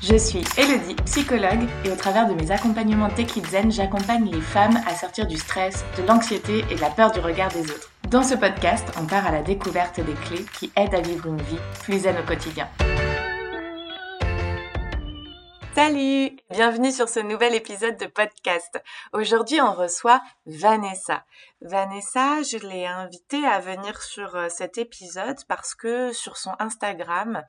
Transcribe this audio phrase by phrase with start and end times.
[0.00, 4.80] Je suis Elodie, psychologue, et au travers de mes accompagnements Tech Zen, j'accompagne les femmes
[4.86, 7.90] à sortir du stress, de l'anxiété et de la peur du regard des autres.
[8.08, 11.42] Dans ce podcast, on part à la découverte des clés qui aident à vivre une
[11.42, 12.68] vie plus zen au quotidien.
[15.74, 18.80] Salut Bienvenue sur ce nouvel épisode de podcast.
[19.12, 21.24] Aujourd'hui, on reçoit Vanessa.
[21.60, 27.42] Vanessa, je l'ai invitée à venir sur euh, cet épisode parce que sur son Instagram,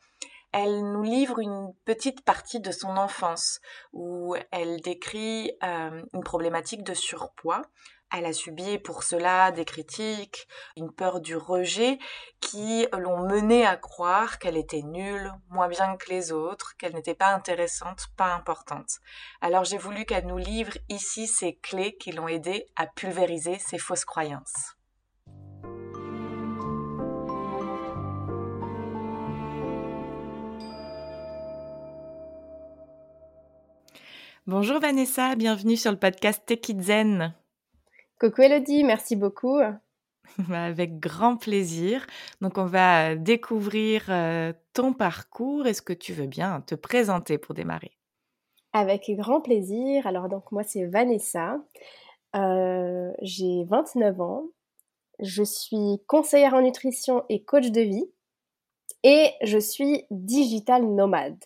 [0.51, 3.61] elle nous livre une petite partie de son enfance
[3.93, 7.61] où elle décrit euh, une problématique de surpoids.
[8.11, 11.99] Elle a subi pour cela des critiques, une peur du rejet
[12.41, 17.13] qui l'ont menée à croire qu'elle était nulle, moins bien que les autres, qu'elle n'était
[17.13, 18.97] pas intéressante, pas importante.
[19.41, 23.77] Alors j'ai voulu qu'elle nous livre ici ces clés qui l'ont aidée à pulvériser ces
[23.77, 24.78] fausses croyances.
[34.51, 37.35] Bonjour Vanessa, bienvenue sur le podcast Zen.
[38.19, 39.59] Coucou Elodie, merci beaucoup.
[40.49, 42.07] Bah, avec grand plaisir.
[42.41, 45.67] Donc on va découvrir euh, ton parcours.
[45.67, 47.91] Est-ce que tu veux bien te présenter pour démarrer?
[48.73, 50.07] Avec grand plaisir.
[50.07, 51.59] Alors donc moi c'est Vanessa.
[52.35, 54.45] Euh, j'ai 29 ans.
[55.19, 58.11] Je suis conseillère en nutrition et coach de vie.
[59.03, 61.37] Et je suis digital nomade.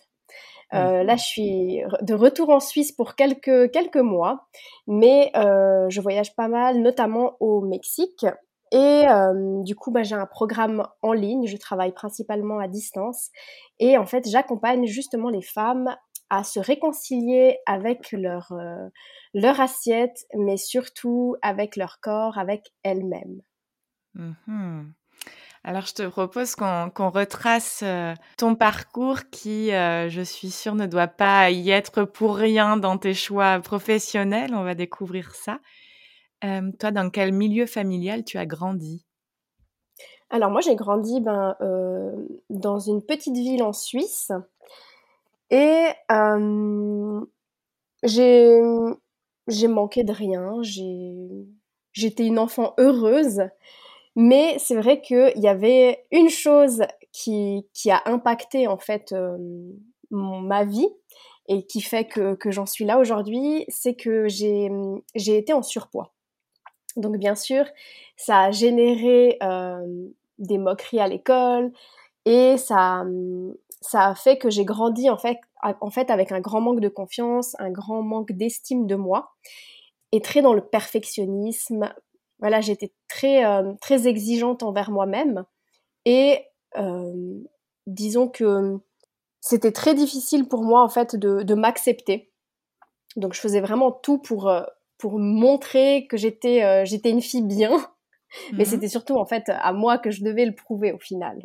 [0.72, 4.46] Euh, là, je suis de retour en Suisse pour quelques, quelques mois,
[4.86, 8.26] mais euh, je voyage pas mal, notamment au Mexique.
[8.72, 13.30] Et euh, du coup, bah, j'ai un programme en ligne, je travaille principalement à distance.
[13.78, 15.94] Et en fait, j'accompagne justement les femmes
[16.30, 18.52] à se réconcilier avec leur,
[19.34, 23.42] leur assiette, mais surtout avec leur corps, avec elles-mêmes.
[24.14, 24.92] Mmh
[25.66, 30.84] alors, je te propose qu'on retrace euh, ton parcours qui, euh, je suis sûre, ne
[30.84, 34.54] doit pas y être pour rien dans tes choix professionnels.
[34.54, 35.60] On va découvrir ça.
[36.44, 39.06] Euh, toi, dans quel milieu familial tu as grandi?
[40.28, 41.56] Alors, moi, j'ai grandi ben,
[42.50, 44.32] dans une petite ville en Suisse.
[45.48, 45.86] Et
[48.02, 48.60] j'ai
[49.68, 50.60] manqué de rien.
[51.92, 53.40] J'étais une enfant heureuse.
[54.16, 56.82] Mais c'est vrai qu'il y avait une chose
[57.12, 59.36] qui, qui a impacté en fait euh,
[60.10, 60.88] ma vie
[61.48, 64.70] et qui fait que, que j'en suis là aujourd'hui, c'est que j'ai,
[65.14, 66.12] été en surpoids.
[66.96, 67.64] Donc bien sûr,
[68.16, 70.08] ça a généré euh,
[70.38, 71.72] des moqueries à l'école
[72.24, 73.04] et ça,
[73.80, 76.88] ça a fait que j'ai grandi en fait, en fait avec un grand manque de
[76.88, 79.34] confiance, un grand manque d'estime de moi
[80.12, 81.92] et très dans le perfectionnisme,
[82.38, 85.44] voilà, j'étais très, euh, très exigeante envers moi-même.
[86.04, 86.40] Et
[86.76, 87.40] euh,
[87.86, 88.78] disons que
[89.40, 92.32] c'était très difficile pour moi, en fait, de, m'accepter.
[93.16, 94.62] Donc, je faisais vraiment tout pour, euh,
[94.98, 97.70] pour montrer que j'étais j'étais une fille bien.
[98.52, 101.40] Mais mmh c'était surtout, en fait, à moi que je devais le prouver au final.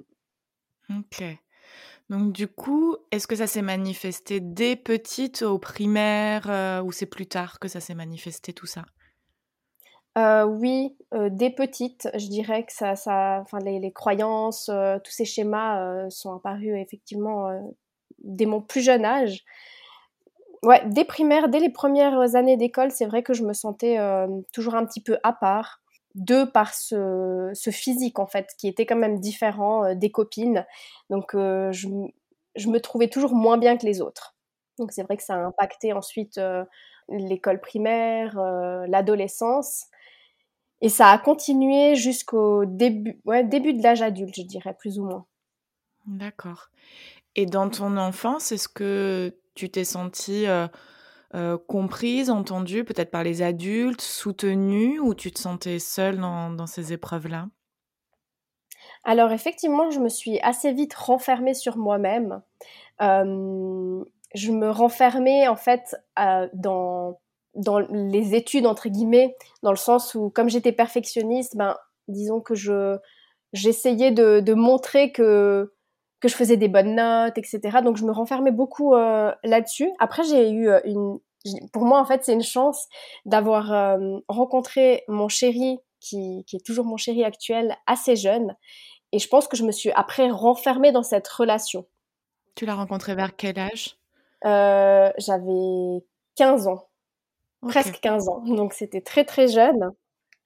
[0.90, 1.24] Ok.
[2.10, 7.28] Donc du coup, est-ce que ça s'est manifesté dès petite au primaire ou c'est plus
[7.28, 8.86] tard que ça s'est manifesté tout ça?
[10.20, 12.94] Euh, oui, euh, dès petite, je dirais que ça,
[13.42, 17.50] enfin les, croyances, euh, tous ces schémas sont apparus effectivement
[18.20, 19.46] dès mon plus jeune âge.
[20.64, 23.98] Ouais, dès primaire, dès les premières années d'école, c'est vrai que je me sentais
[24.52, 25.82] toujours un petit peu à part,
[26.16, 30.66] de par ce, physique en fait, qui était quand même différent des copines.
[31.10, 31.88] Donc je,
[32.56, 34.36] je, me trouvais toujours moins bien que les autres.
[34.80, 36.42] Donc c'est vrai que ça a impacté ensuite
[37.08, 38.38] l'école primaire,
[38.88, 39.86] l'adolescence.
[40.82, 45.06] Et ça a continué jusqu'au début, ouais, début de l'âge adulte, je dirais, plus ou
[45.06, 45.26] moins.
[46.06, 46.70] D'accord.
[47.36, 50.68] Et dans ton enfance, est-ce que tu t'es sentie euh,
[51.36, 56.94] euh, comprise, entendue, peut-être par les adultes, soutenue, ou tu te sentais seule dans, ces
[56.94, 57.48] épreuves-là?
[59.04, 62.42] Alors effectivement, je me suis assez vite renfermée sur moi-même.
[63.02, 64.04] Euh,
[64.34, 65.96] je me renfermais en fait
[66.54, 67.20] dans
[67.56, 71.76] dans les études entre guillemets, dans le sens où comme j'étais perfectionniste, ben
[72.08, 72.98] disons que je
[73.54, 75.74] j'essayais de, de, montrer que
[76.20, 77.80] que je faisais des bonnes notes, etc.
[77.84, 79.90] Donc je me renfermais beaucoup euh, là-dessus.
[80.00, 81.20] Après j'ai eu euh, une,
[81.72, 82.88] pour moi en fait c'est une chance
[83.26, 88.56] d'avoir euh, rencontré mon chéri qui, qui est toujours mon chéri actuel assez jeune.
[89.12, 91.88] Et je pense que je me suis après renfermée dans cette relation.
[92.56, 93.96] Tu l'as rencontré vers quel âge?
[94.44, 96.04] J'avais
[96.36, 96.89] 15 ans
[97.68, 98.44] presque 15 ans.
[98.46, 99.92] Donc c'était très très jeune.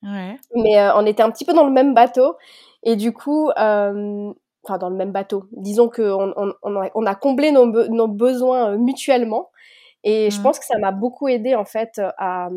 [0.01, 2.35] Mais euh, on était un petit peu dans le même bateau.
[2.83, 4.33] Et du coup, euh,
[4.63, 5.45] enfin dans le même bateau.
[5.51, 9.49] Disons qu'on on, on, a, comblé nos, nos besoins mutuellement.
[10.03, 10.43] Et je mmh.
[10.43, 12.49] pense que ça m'a beaucoup aidé en fait à,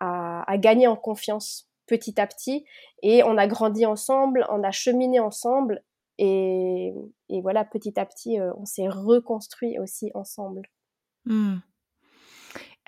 [0.00, 2.66] à, à, gagner en confiance petit à petit.
[3.02, 5.82] Et on a grandi ensemble, on a cheminé ensemble.
[6.18, 6.92] Et,
[7.30, 10.68] et voilà, petit à petit, on s'est reconstruit aussi ensemble.
[11.24, 11.56] Mmh.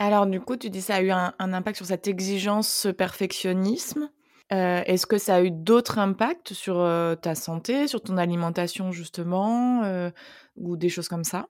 [0.02, 4.10] Alors du coup, tu dis ça a eu un, impact sur cette exigence, ce perfectionnisme.
[4.52, 8.90] Euh, est-ce que ça a eu d'autres impacts sur euh, ta santé, sur ton alimentation
[8.90, 10.10] justement, euh,
[10.56, 11.46] ou des choses comme ça?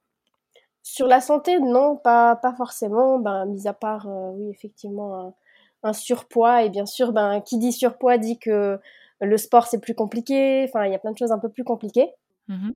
[0.83, 3.19] Sur la santé, non, pas, pas forcément.
[3.19, 5.35] Ben, mis à part, oui, effectivement,
[5.83, 6.63] un, surpoids.
[6.63, 8.79] Et bien sûr, ben, qui dit surpoids dit que
[9.23, 10.67] le sport c'est plus compliqué.
[10.69, 12.11] Enfin, il y a plein de choses un peu plus compliquées.
[12.49, 12.73] Mmh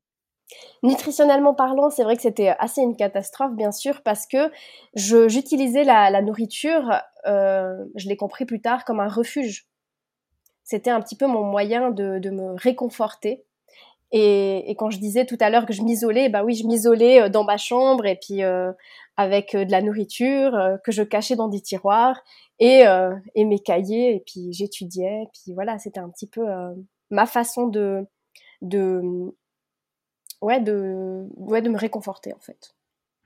[0.83, 4.51] Nutritionnellement parlant, c'est vrai que c'était assez une catastrophe, bien sûr, parce que
[4.95, 9.67] j'utilisais la, nourriture, euh, je l'ai compris plus tard, comme un refuge.
[10.63, 13.45] C'était un petit peu mon moyen de, me réconforter.
[14.13, 17.29] Et, quand je disais tout à l'heure que je m'isolais, bah oui, je m'isolais euh,
[17.29, 18.73] dans ma chambre et puis euh,
[19.17, 22.23] avec de la nourriture que je cachais dans des tiroirs
[22.61, 22.85] et,
[23.35, 25.27] et mes cahiers et puis j'étudiais.
[25.33, 26.45] Puis voilà, c'était un petit peu
[27.11, 28.07] ma façon de,
[28.63, 29.03] de
[30.47, 32.75] ouais, de, ouais, de me réconforter en fait.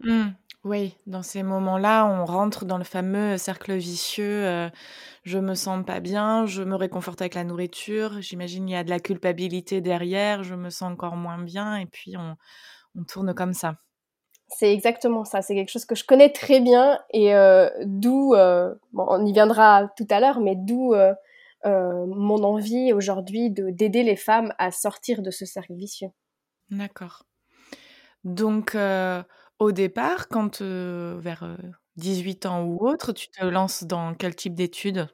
[0.01, 0.31] Mmh.
[0.65, 4.45] Oui, dans ces moments-là, on rentre dans le fameux cercle vicieux.
[4.47, 4.69] Euh,
[5.25, 8.21] je me sens pas bien, je me réconforte avec la nourriture.
[8.21, 11.87] J'imagine il y a de la culpabilité derrière, je me sens encore moins bien, et
[11.87, 12.37] puis on,
[12.95, 13.75] on tourne comme ça.
[14.49, 15.43] C'est exactement ça.
[15.43, 19.33] C'est quelque chose que je connais très bien, et euh, d'où, euh, bon, on y
[19.33, 20.95] viendra tout à l'heure, mais d'où
[21.65, 26.11] mon envie aujourd'hui de d'aider les femmes à sortir de ce cercle vicieux.
[26.71, 27.25] D'accord.
[28.25, 28.77] Donc,
[29.59, 31.57] au départ, quand, vers,
[31.97, 35.09] 18 ans ou autre, tu te lances dans quel type d'études?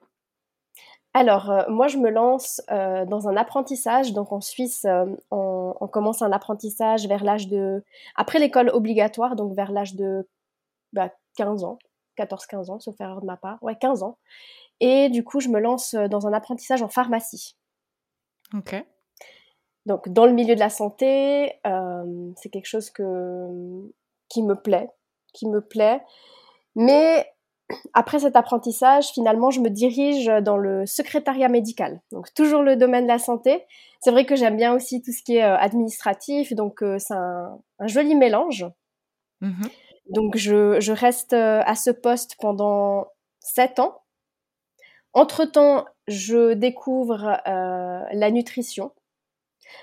[1.15, 4.13] Alors, moi, je me lance, dans un apprentissage.
[4.13, 4.87] Donc en Suisse,
[5.31, 7.83] on commence un apprentissage vers l'âge de
[8.17, 10.29] après l'école obligatoire, donc vers l'âge de,
[10.93, 11.79] bah, 15 ans,
[12.17, 13.59] 14-15 ans, sauf erreur de ma part.
[13.63, 14.19] Ouais, 15 ans
[14.81, 17.55] et du coup, je me lance, dans un apprentissage en pharmacie.
[18.55, 18.87] OK.
[19.87, 23.49] Donc dans le milieu de la santé, euh, c'est quelque chose que,
[24.29, 24.91] qui me plaît,
[25.33, 26.03] qui me plaît.
[26.75, 27.33] Mais
[27.95, 32.01] après cet apprentissage, finalement, je me dirige dans le secrétariat médical.
[32.11, 33.65] Donc toujours le domaine de la santé.
[34.01, 37.15] C'est vrai que j'aime bien aussi tout ce qui est euh, administratif, donc euh, c'est
[37.15, 38.67] un, joli mélange.
[39.41, 39.63] Mmh
[40.09, 43.09] donc je, je, reste à ce poste pendant
[43.41, 44.03] sept ans.
[45.15, 48.93] Entre-temps, je découvre la nutrition.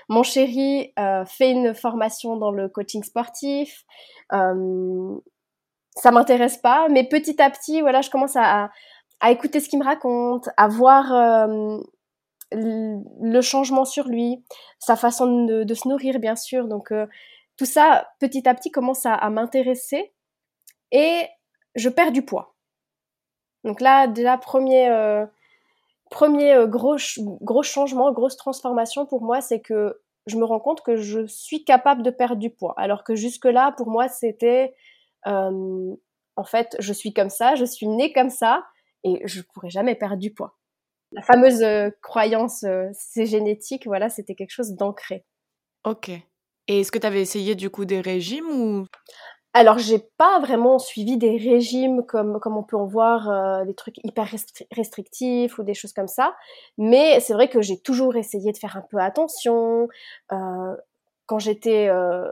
[0.08, 3.84] Mon chéri euh, fait une formation dans le coaching sportif.
[4.32, 5.18] Euh,
[5.96, 8.70] ça m'intéresse pas, mais petit à petit, voilà, je commence à,
[9.28, 11.78] écouter ce qu'il me raconte, à voir euh,
[12.52, 14.44] le changement sur lui,
[14.78, 16.68] sa façon de, se nourrir, bien sûr.
[16.68, 17.06] Donc euh,
[17.56, 20.12] tout ça, petit à petit, commence à, à m'intéresser
[20.92, 21.22] et
[21.74, 22.54] je perds du poids.
[23.62, 24.88] Donc là, déjà, premier,
[26.10, 26.96] premier euh, gros,
[27.62, 32.02] changement, grosse transformation pour moi, c'est que je me rends compte que je suis capable
[32.02, 32.74] de perdre du poids.
[32.76, 34.74] Alors que jusque-là, pour moi, c'était
[35.26, 35.94] euh,
[36.36, 38.64] en fait, je suis comme ça, je suis née comme ça
[39.02, 40.56] et je pourrais jamais perdre du poids.
[41.12, 45.24] La fameuse euh, croyance, c'est génétique, voilà, c'était quelque chose d'ancré.
[45.84, 46.10] Ok.
[46.66, 48.86] Et est-ce que tu avais essayé du coup des régimes ou?
[49.54, 53.74] Alors, j'ai pas vraiment suivi des régimes comme, comme on peut en voir, euh, des
[53.74, 54.28] trucs hyper
[54.72, 56.34] restrictifs ou des choses comme ça.
[56.76, 59.88] Mais c'est vrai que j'ai toujours essayé de faire un peu attention.
[60.32, 60.76] Euh,
[61.26, 62.26] quand j'étais euh,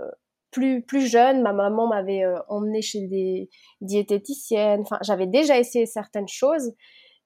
[0.51, 3.49] plus, plus jeune, ma maman m'avait emmenée chez des
[3.81, 4.81] diététiciennes.
[4.81, 6.73] Enfin, j'avais déjà essayé certaines choses.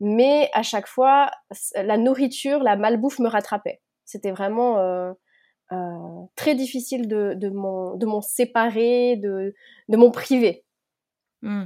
[0.01, 1.31] Mais à chaque fois,
[1.75, 3.81] la nourriture, la malbouffe me rattrapait.
[4.05, 5.13] C'était vraiment euh,
[6.37, 9.55] très difficile de, de m'en séparer, de,
[9.89, 10.65] de mon privé.
[11.43, 11.65] Mmh.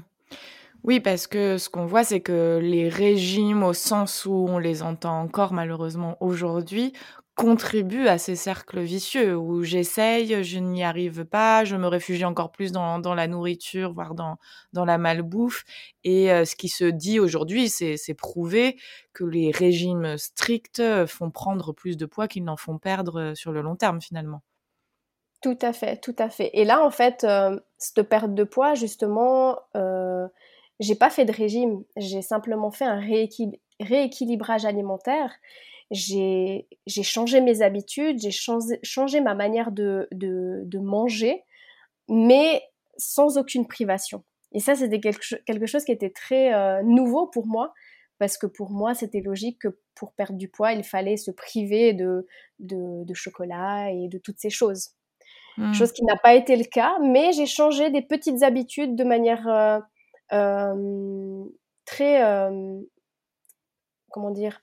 [0.83, 4.83] Oui, parce que ce qu'on voit, c'est que les régimes, au sens où on les
[4.83, 6.95] entend encore malheureusement aujourd'hui,
[7.41, 12.53] contribue à ces cercles vicieux où j'essaye, je n'y arrive pas, je me réfugie encore
[12.53, 14.37] plus dans, la nourriture, voire dans,
[14.75, 15.65] la malbouffe.
[16.05, 18.77] Et euh, ce qui se dit aujourd'hui, c'est prouvé
[19.15, 23.53] que les régimes stricts font prendre plus de poids qu'ils n'en font perdre euh, sur
[23.53, 24.43] le long terme finalement.
[25.41, 26.51] Tout à fait, tout à fait.
[26.53, 30.29] Et là, en fait, euh, cette perte de poids, justement, euh,
[30.81, 31.83] j'ai pas fait de régime.
[31.97, 33.01] J'ai simplement fait un
[33.81, 35.33] rééquilibrage alimentaire
[35.91, 36.67] j'ai
[37.03, 41.43] changé mes habitudes, j'ai changé, changé, ma manière de, de, de, manger,
[42.09, 42.63] mais
[42.97, 44.25] sans aucune privation.
[44.53, 47.73] Et ça, c'était quelque, quelque, chose qui était très euh, nouveau pour moi,
[48.19, 51.93] parce que pour moi, c'était logique que pour perdre du poids, il fallait se priver
[51.93, 52.27] de,
[52.61, 54.91] de, chocolat et de toutes ces choses.
[55.57, 55.73] Hmm.
[55.73, 59.49] Chose qui n'a pas été le cas, mais j'ai changé des petites habitudes de manière
[59.49, 59.81] euh,
[60.33, 61.45] euh,
[61.85, 62.23] très...
[64.13, 64.61] Comment dire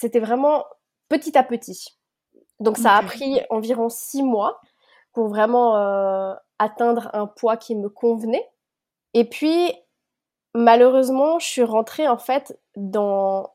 [0.00, 0.64] C'était vraiment
[1.08, 1.98] petit à petit.
[2.60, 4.60] Donc ça a pris environ six mois
[5.12, 8.48] pour vraiment atteindre un poids qui me convenait.
[9.14, 9.72] Et puis,
[10.54, 13.54] malheureusement, je suis rentrée en fait dans,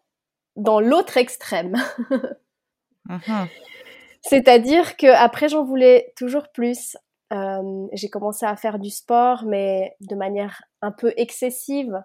[0.55, 1.77] dans l'autre extrême.
[3.05, 3.47] Mhm.
[4.21, 6.97] C'est-à-dire que après j'en voulais toujours plus.
[7.33, 12.01] Euh, j'ai commencé à faire du sport, mais de manière un peu excessive.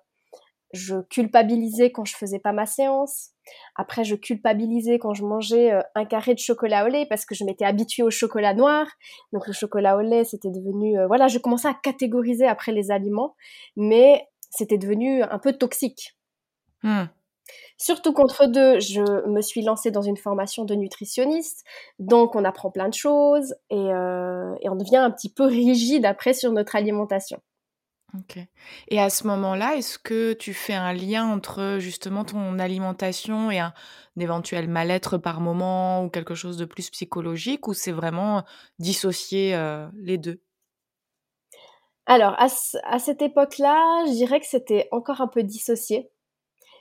[0.73, 3.31] Je culpabilisais quand je faisais pas ma séance.
[3.77, 7.35] Après, je culpabilisais quand je mangeais euh, un carré de chocolat au lait parce que
[7.35, 8.87] je m'étais habituée au chocolat noir.
[9.33, 10.99] Donc le chocolat au lait, c'était devenu...
[10.99, 13.35] Euh, voilà, je commençais à catégoriser après les aliments,
[13.77, 16.17] mais c'était devenu un peu toxique.
[16.83, 17.07] Hmm.
[17.77, 21.65] Surtout qu'entre deux, je me suis lancée dans une formation de nutritionniste,
[21.99, 26.05] donc on apprend plein de choses et, euh, et on devient un petit peu rigide
[26.05, 27.41] après sur notre alimentation.
[28.15, 28.39] Ok.
[28.89, 33.59] Et à ce moment-là, est-ce que tu fais un lien entre justement ton alimentation et
[33.59, 33.75] un,
[34.19, 38.45] éventuel mal-être par moment ou quelque chose de plus psychologique ou c'est vraiment
[38.79, 40.41] dissocier euh, les deux?
[42.07, 42.47] Alors, à,
[42.85, 46.11] à cette époque-là, je dirais que c'était encore un peu dissocié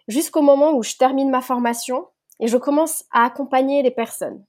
[0.07, 2.07] jusqu'au moment où je termine ma formation
[2.39, 4.45] et je commence à accompagner les personnes.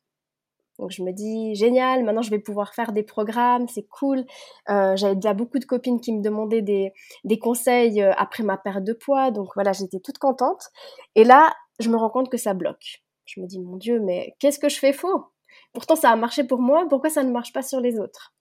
[0.79, 4.25] Donc je me dis génial, maintenant je vais pouvoir faire des programmes, c'est cool.
[4.69, 6.93] Euh, J'avais déjà beaucoup de copines qui me demandaient des,
[7.25, 10.69] des conseils euh, après ma perte de poids, donc voilà, j'étais toute contente.
[11.17, 13.03] Et là, je me rends compte que ça bloque.
[13.25, 15.27] Je me dis mon Dieu, mais qu'est-ce que je fais faux?
[15.73, 18.35] Pourtant ça a marché pour moi, pourquoi ça ne marche pas sur les autres?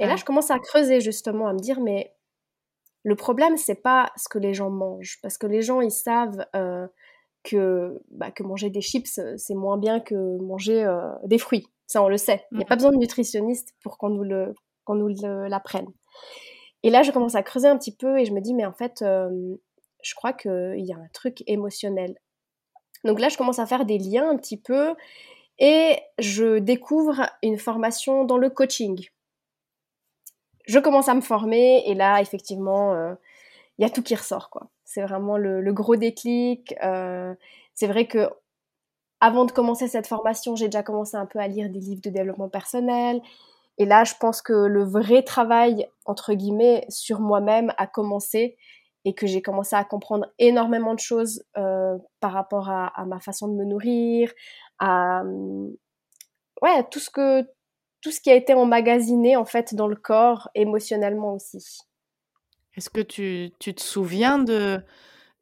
[0.00, 2.14] Et là, je commence à creuser justement, à me dire mais
[3.02, 6.46] le problème c'est pas ce que les gens mangent, parce que les gens ils savent
[6.54, 6.86] euh,
[7.44, 11.66] que, bah, que manger des chips, euh, c'est moins bien que manger euh, des fruits.
[11.86, 12.44] Ça, on le sait.
[12.52, 12.68] Il n'y a mm.
[12.68, 14.54] pas besoin de nutritionniste pour qu'on nous le
[14.84, 15.14] qu'on nous
[15.48, 15.88] l'apprenne.
[16.82, 18.72] Et là, je commence à creuser un petit peu et je me dis, mais en
[18.72, 19.56] fait, euh,
[20.02, 22.16] je crois qu'il y a un truc émotionnel.
[23.04, 24.94] Donc là, je commence à faire des liens un petit peu
[25.58, 29.08] et je découvre une formation dans le coaching.
[30.66, 32.94] Je commence à me former et là, effectivement,
[33.76, 34.70] il y a tout qui ressort, quoi.
[34.88, 36.74] C'est vraiment le, gros déclic.
[36.82, 37.34] Euh,
[37.74, 38.30] c'est vrai que
[39.20, 42.08] avant de commencer cette formation, j'ai déjà commencé un peu à lire des livres de
[42.08, 43.20] développement personnel.
[43.76, 48.56] Et là, je pense que le vrai travail, entre guillemets, sur moi-même a commencé
[49.04, 53.46] et que j'ai commencé à comprendre énormément de choses euh, par rapport à, ma façon
[53.48, 54.32] de me nourrir,
[54.78, 55.22] à
[56.62, 57.42] ouais, tout ce
[58.00, 61.87] tout ce qui a été emmagasiné en fait dans le corps émotionnellement aussi.
[62.78, 64.80] Est-ce que tu, te souviens de,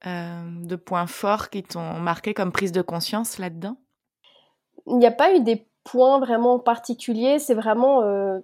[0.07, 3.77] euh, de points forts qui t'ont marqué comme prise de conscience là-dedans?
[4.87, 8.39] Il n'y a pas eu des points vraiment particuliers, c'est vraiment euh,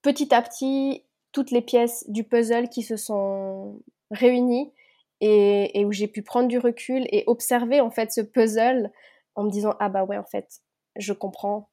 [0.00, 4.72] petit à petit toutes les pièces du puzzle qui se sont réunies
[5.20, 8.90] et, et où j'ai pu prendre du recul et observer en fait ce puzzle
[9.34, 10.62] en me disant ah bah ouais en fait
[10.96, 11.68] je comprends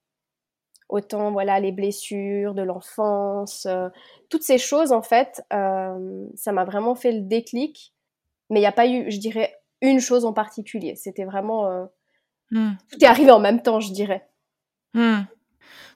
[0.90, 3.90] autant voilà les blessures de l'enfance, euh,
[4.30, 7.94] toutes ces choses en fait, euh, ça m'a vraiment fait le déclic.
[8.50, 10.96] Mais il n'y a pas eu, je dirais, une chose en particulier.
[10.96, 11.88] C'était vraiment
[12.50, 12.72] hmm.
[12.92, 14.28] tout est arrivé en même temps, je dirais.
[14.96, 15.22] Hmm.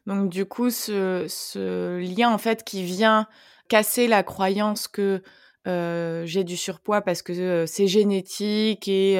[0.05, 3.27] Donc du coup, ce, ce, lien en fait qui vient
[3.69, 5.23] casser la croyance que
[5.65, 9.19] j'ai du surpoids parce que c'est génétique et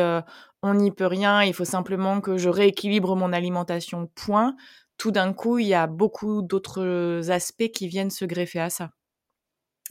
[0.61, 1.41] on n'y peut rien.
[1.41, 4.07] Il faut simplement que je rééquilibre mon alimentation.
[4.13, 4.55] Point
[5.03, 8.91] tout d'un coup, il y a beaucoup d'autres aspects qui viennent se greffer à ça.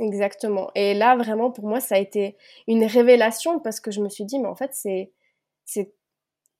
[0.01, 0.71] Exactement.
[0.75, 4.25] Et là, vraiment, pour moi, ça a été une révélation parce que je me suis
[4.25, 5.13] dit, mais en fait, c'est,
[5.67, 5.93] c'est,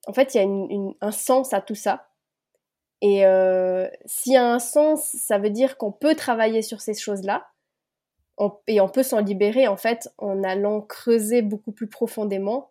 [0.05, 2.11] en fait, il y a un sens à tout ça.
[3.01, 6.93] Et euh, s'il y a un sens, ça veut dire qu'on peut travailler sur ces
[6.93, 7.47] choses-là.
[8.67, 12.69] et on peut s'en libérer, en fait, en allant creuser beaucoup plus profondément.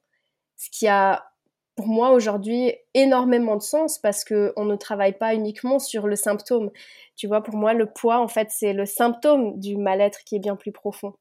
[0.57, 1.32] Ce qui a
[1.75, 6.17] pour moi aujourd'hui énormément de sens parce que on ne travaille pas uniquement sur le
[6.17, 6.71] symptôme.
[7.17, 10.41] Tu vois, pour moi, le poids, en fait, c'est le symptôme du mal-être qui est
[10.41, 11.15] bien plus profond.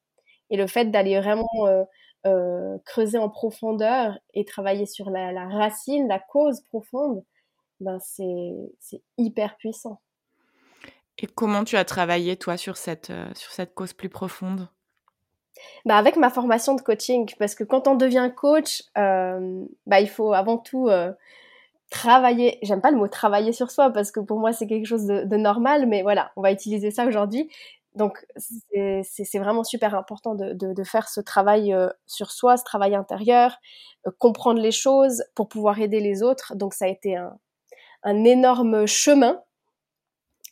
[0.50, 1.84] Et le fait d'aller vraiment euh,
[2.25, 7.24] euh, creuser en profondeur et travailler sur la, racine, la cause profonde,
[7.79, 10.01] ben c'est hyper puissant.
[11.17, 14.67] Et comment tu as travaillé, toi, sur cette, euh, sur cette cause plus profonde?
[15.86, 20.10] Bah avec ma formation de coaching, parce que quand on devient coach, euh, bah il
[20.10, 21.12] faut avant tout euh,
[21.89, 22.60] travailler.
[22.62, 25.38] J'aime pas le mot travailler sur soi parce que pour moi c'est quelque chose de,
[25.38, 27.50] normal, mais voilà, on va utiliser ça aujourd'hui.
[27.93, 33.58] Donc, c'est vraiment super important de, faire ce travail euh, sur soi, ce travail intérieur,
[34.17, 36.55] comprendre les choses pour pouvoir aider les autres.
[36.55, 39.41] Donc, ça a été un, énorme chemin.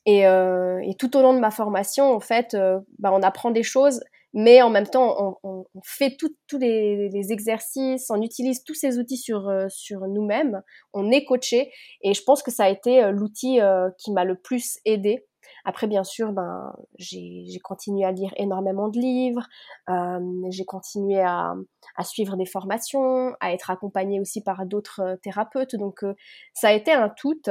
[0.06, 2.58] Et, et, tout au long de ma formation, en fait,
[2.98, 4.02] bah, on apprend des choses,
[4.34, 9.00] mais en même temps, on, on, fait tous les, les, exercices, on utilise tous ces
[9.00, 10.62] outils sur, sur nous-mêmes,
[10.94, 11.72] on est coaché.
[12.04, 13.60] Et je pense que ça a été l'outil
[13.98, 15.26] qui m'a le plus aidé
[15.66, 19.48] après, bien sûr, ben, j'ai continué à lire énormément de livres,
[19.90, 20.20] euh,
[20.50, 21.54] j'ai continué à,
[21.96, 25.76] à, suivre des formations, à être accompagnée aussi par d'autres euh, thérapeutes.
[25.76, 26.14] Donc, euh,
[26.54, 27.42] ça a été un tout.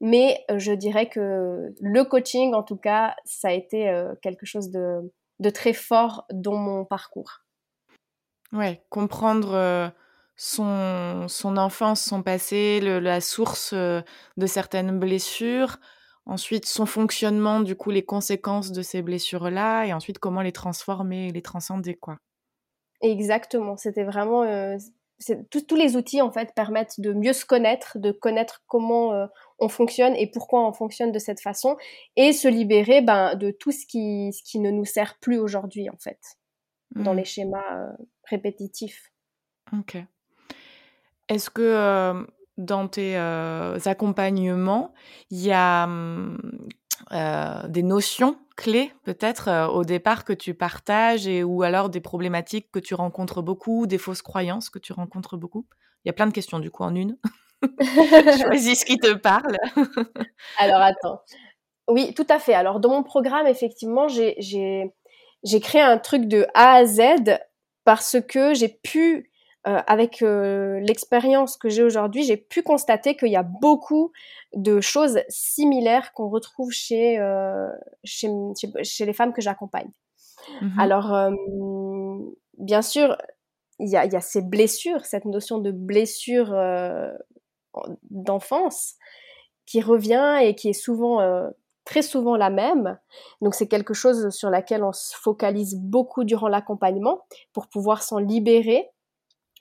[0.00, 3.90] Mais je dirais que le coaching, en tout cas, ça a été
[4.22, 5.00] quelque chose de,
[5.40, 7.44] de, très fort dans mon parcours.
[8.52, 9.92] Ouais, comprendre
[10.36, 15.78] son, son enfance, son passé, le, la source de certaines blessures,
[16.26, 21.30] ensuite son fonctionnement, du coup les conséquences de ces blessures-là, et ensuite comment les transformer,
[21.32, 22.18] les transcender, quoi.
[23.00, 24.42] Exactement, c'était vraiment...
[24.44, 24.76] Euh,
[25.50, 29.26] tous les outils, en fait, permettent de mieux se connaître, de connaître comment euh,
[29.58, 31.76] on fonctionne et pourquoi on fonctionne de cette façon,
[32.16, 35.88] et se libérer ben, de tout ce qui, ce qui ne nous sert plus aujourd'hui,
[35.88, 36.18] en fait,
[36.94, 37.16] dans mmh.
[37.16, 37.92] les schémas euh,
[38.24, 39.12] répétitifs.
[39.72, 39.96] Ok.
[41.28, 42.26] Est-ce que
[42.58, 44.92] dans tes accompagnements,
[45.30, 46.38] il y a mmh,
[47.68, 52.78] des notions clés peut-être au départ que tu partages et ou alors des problématiques que
[52.78, 55.66] tu rencontres beaucoup, des fausses croyances que tu rencontres beaucoup?
[56.04, 57.16] Il y a plein de questions du coup en une.
[58.42, 59.56] Choisis ce qui te parle.
[60.58, 61.20] alors attends.
[61.88, 62.54] Oui, tout à fait.
[62.54, 64.92] Alors dans mon programme, effectivement, j'ai
[65.60, 67.00] créé un truc de A à Z
[67.84, 69.30] parce que j'ai pu
[69.66, 74.12] euh, avec euh, l'expérience que j'ai aujourd'hui, j'ai pu constater qu'il y a beaucoup
[74.54, 77.70] de choses similaires qu'on retrouve chez, euh,
[78.04, 78.28] chez,
[78.82, 79.90] chez, les femmes que j'accompagne.
[80.60, 81.30] Mmh Alors,
[82.58, 83.16] bien sûr,
[83.78, 86.54] il y a, y a, ces blessures, cette notion de blessure
[88.10, 88.96] d'enfance
[89.64, 91.20] qui revient et qui est souvent
[91.86, 92.98] très souvent la même.
[93.40, 97.20] Donc c'est quelque chose sur laquelle on se focalise beaucoup durant l'accompagnement
[97.54, 98.90] pour pouvoir s'en libérer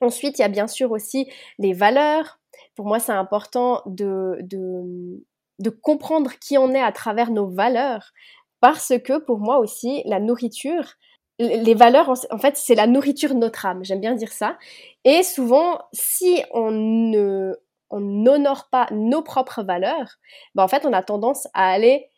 [0.03, 2.39] Ensuite, il y a bien sûr aussi les valeurs.
[2.75, 8.11] Pour moi, c'est important de, de, comprendre qui on est à travers nos valeurs.
[8.59, 10.94] Parce que pour moi aussi, la nourriture,
[11.39, 13.83] les valeurs, en fait, c'est la nourriture de notre âme.
[13.83, 14.57] J'aime bien dire ça.
[15.03, 17.53] Et souvent, si on ne
[17.89, 20.18] on n'honore pas nos propres valeurs,
[20.55, 22.09] ben en fait, on a tendance à aller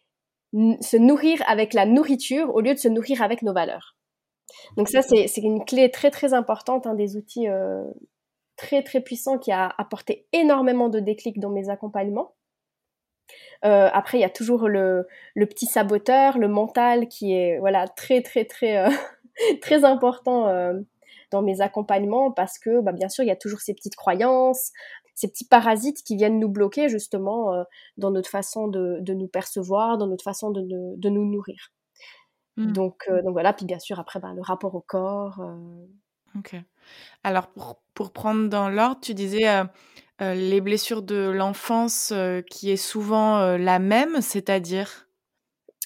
[0.54, 3.96] se nourrir avec la nourriture au lieu de se nourrir avec nos valeurs.
[4.78, 7.84] Donc ça, c'est une clé très très importante, un des outils euh,
[8.56, 12.34] très très puissants qui a apporté énormément de déclics dans mes accompagnements.
[13.64, 18.22] Euh, après, il y a toujours le, petit saboteur, le mental, qui est voilà très
[18.22, 18.90] très très euh,
[19.84, 20.74] important
[21.32, 24.72] dans mes accompagnements parce que bah, bien sûr, il y a toujours ces petites croyances,
[25.16, 27.66] ces petits parasites qui viennent nous bloquer justement
[27.98, 31.72] dans notre façon de, nous percevoir, dans notre façon de nous nourrir.
[32.58, 32.72] Mmh.
[32.72, 35.40] Donc, euh, donc voilà, puis bien sûr, après, ben, le rapport au corps.
[35.40, 35.86] Euh.
[36.38, 36.56] Ok.
[37.24, 42.14] Alors, pour, pour prendre dans l'ordre, tu disais euh, les blessures de l'enfance
[42.50, 45.08] qui est souvent la même, c'est-à-dire?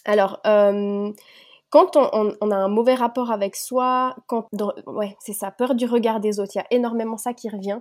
[0.06, 4.48] Alors, quand on, on, a un mauvais rapport avec soi, quand,
[4.88, 7.80] ouais, c'est ça, peur du regard des autres, il y a énormément ça qui revient.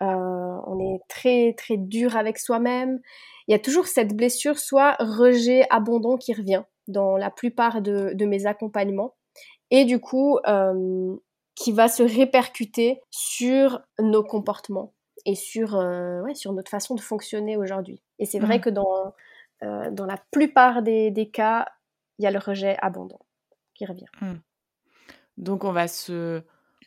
[0.00, 3.00] on est très, très dur avec soi-même.
[3.48, 8.24] Il y a toujours cette blessure, soit rejet, abandon qui revient dans la plupart de,
[8.24, 9.14] mes accompagnements
[9.70, 11.16] et du coup euh,
[11.54, 14.94] qui va se répercuter sur nos comportements
[15.24, 18.02] et sur, euh, sur notre façon de fonctionner aujourd'hui.
[18.18, 18.60] Et c'est vrai mmh.
[18.60, 19.14] que dans,
[19.62, 21.66] euh, dans la plupart des, cas,
[22.18, 23.20] il y a le rejet abondant
[23.74, 24.06] qui revient.
[24.20, 24.34] Mmh.
[25.38, 26.42] Donc on va se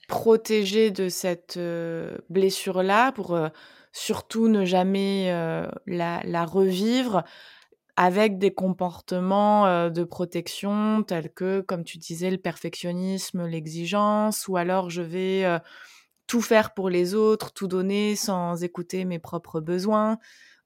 [0.08, 1.60] protéger de cette
[2.30, 3.38] blessure-là pour
[3.92, 5.30] surtout ne jamais
[5.86, 7.24] la, la, revivre
[7.98, 14.56] avec des comportements euh, de protection tels que, comme tu disais, le perfectionnisme, l'exigence, ou
[14.56, 15.58] alors je vais euh,
[16.28, 20.20] tout faire pour les autres, tout donner sans écouter mes propres besoins,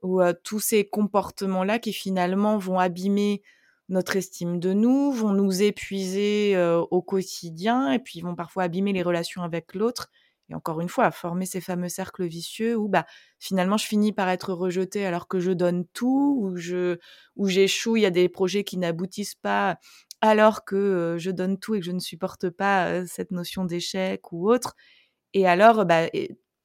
[0.03, 3.41] ou euh, tous ces comportements-là qui finalement vont abîmer
[3.87, 6.57] notre estime de nous, vont nous épuiser
[6.91, 10.09] au quotidien, et puis vont parfois abîmer les relations avec l'autre
[10.51, 13.05] et encore une fois, former ces fameux cercles vicieux où bah,
[13.39, 16.55] finalement je finis par être rejetée alors que je donne tout, ou
[17.37, 19.77] où j'échoue, il y a des projets qui n'aboutissent pas
[20.21, 24.51] alors que je donne tout et que je ne supporte pas cette notion d'échec ou
[24.51, 24.75] autre.
[25.33, 26.07] Et alors, bah,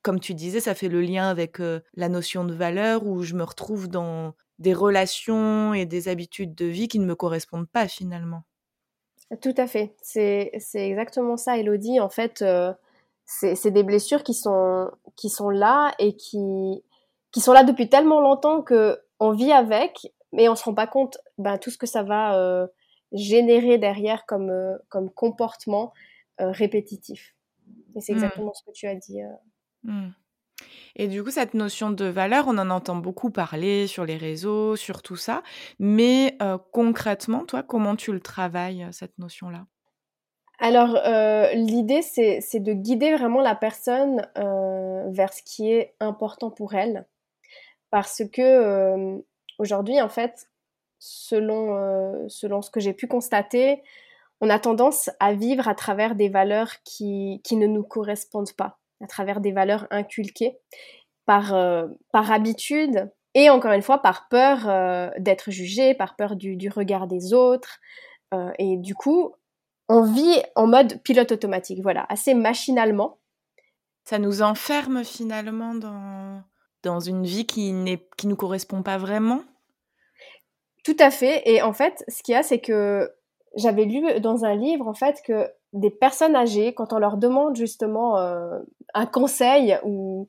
[0.03, 1.59] comme tu disais, ça fait le lien avec
[1.95, 6.67] la notion de valeur où je me retrouve dans des relations et des habitudes de
[6.67, 8.43] vie qui ne me correspondent pas finalement.
[9.41, 9.95] Tout à fait.
[10.03, 11.99] C'est exactement ça, Elodie.
[11.99, 12.45] En fait,
[13.27, 16.83] c'est des blessures qui sont, qui sont là et qui,
[17.33, 20.87] qui sont là depuis tellement longtemps que on vit avec, mais on se rend pas
[20.87, 22.67] compte ben, tout ce que ça va euh,
[23.13, 25.93] générer derrière comme, euh, comme comportement
[26.39, 27.35] répétitif.
[27.95, 28.17] Et c'est mmh.
[28.17, 29.21] exactement ce que tu as dit.
[29.85, 30.11] Mmh.
[30.97, 34.77] Et du coup, cette notion de valeur, on en entend beaucoup parler sur les réseaux,
[34.77, 35.43] sur tout ça.
[35.79, 39.67] Mais euh, concrètement, toi, comment tu le travailles, euh, cette notion-là?
[40.59, 46.75] Alors, euh, l'idée, c'est de guider vraiment la personne vers ce qui est important pour
[46.75, 47.07] elle.
[47.91, 49.23] Parce que
[49.59, 50.49] aujourd'hui, en fait,
[50.99, 53.83] selon, selon ce que j'ai pu constater,
[54.41, 58.79] on a tendance à vivre à travers des valeurs qui, qui ne nous correspondent pas
[59.03, 60.59] à travers des valeurs inculquées
[61.27, 66.37] par, euh, par habitude et encore une fois par peur euh, d'être jugé, par peur
[66.37, 67.79] du, du regard des autres.
[68.33, 69.33] Euh, et du coup,
[69.89, 73.19] on vit en mode pilote automatique, voilà, assez machinalement.
[74.05, 76.43] Ça nous enferme finalement dans,
[76.83, 79.43] dans une vie qui ne qui nous correspond pas vraiment?
[80.85, 81.43] Tout à fait.
[81.47, 83.11] Et en fait, ce qu'il y a, c'est que
[83.57, 87.57] j'avais lu dans un livre, en fait, que des personnes âgées, quand on leur demande
[87.57, 88.59] justement euh,
[88.95, 90.29] un conseil ou,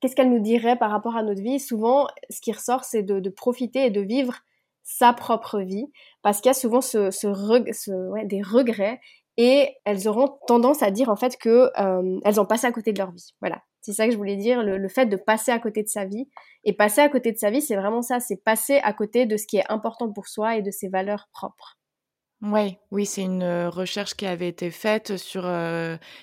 [0.00, 3.28] qu'est-ce qu'elles nous diraient par rapport à notre vie, souvent, ce qui ressort, c'est de,
[3.28, 4.38] profiter et de vivre
[4.84, 5.86] sa propre vie,
[6.22, 9.00] parce qu'il y a souvent ce, ce, des regrets
[9.36, 12.92] et elles auront tendance à dire en fait que euh, elles ont passé à côté
[12.92, 13.34] de leur vie.
[13.40, 15.88] Voilà, c'est ça que je voulais dire, le, le, fait de passer à côté de
[15.88, 16.28] sa vie.
[16.62, 19.36] Et passer à côté de sa vie, c'est vraiment ça, c'est passer à côté de
[19.36, 21.78] ce qui est important pour soi et de ses valeurs propres.
[22.44, 25.50] Ouais, oui, c'est une recherche qui avait été faite sur,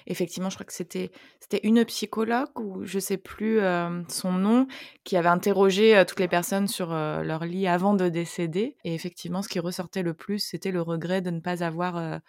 [0.06, 3.60] effectivement, je crois que c'était c'était une psychologue ou je sais plus
[4.08, 4.68] son nom,
[5.04, 8.78] qui avait interrogé toutes les personnes sur leur lit avant de décéder.
[8.84, 12.22] Et effectivement, ce qui ressortait le plus, c'était le regret de ne pas avoir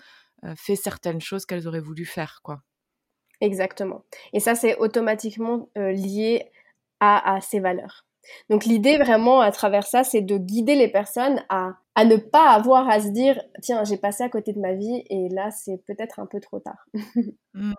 [0.57, 2.63] fait certaines choses qu'elles auraient voulu faire, quoi.
[3.43, 4.05] Exactement.
[4.33, 6.51] Et ça, c'est automatiquement lié
[6.99, 8.07] à, à valeurs.
[8.51, 12.89] Donc l'idée vraiment à travers ça, c'est de guider les personnes à, ne pas avoir
[12.89, 16.21] à se dire, tiens, j'ai passé à côté de ma vie et là, c'est peut-être
[16.21, 16.87] un peu trop tard.
[17.55, 17.75] Mmh.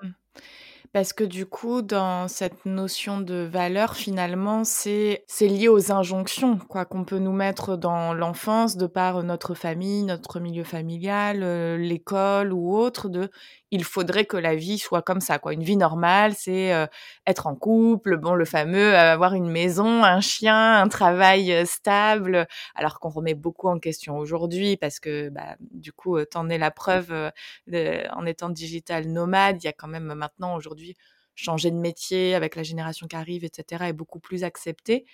[0.93, 6.59] Parce que du coup, dans cette notion de valeur, finalement, c'est c'est lié aux injonctions
[6.59, 11.77] quoi qu'on peut nous mettre dans l'enfance de par notre famille, notre milieu familial, euh,
[11.77, 13.09] l'école ou autre.
[13.09, 13.31] De
[13.73, 15.53] il faudrait que la vie soit comme ça quoi.
[15.53, 16.85] Une vie normale, c'est euh,
[17.25, 22.47] être en couple, bon le fameux euh, avoir une maison, un chien, un travail stable.
[22.75, 26.69] Alors qu'on remet beaucoup en question aujourd'hui parce que bah, du coup, t'en es la
[26.69, 27.31] preuve
[27.71, 29.63] en étant digital nomade.
[29.63, 30.95] Il y a quand même maintenant aujourd'hui
[31.33, 35.05] changer de métier avec la génération qui arrive, etc., est beaucoup plus accepté.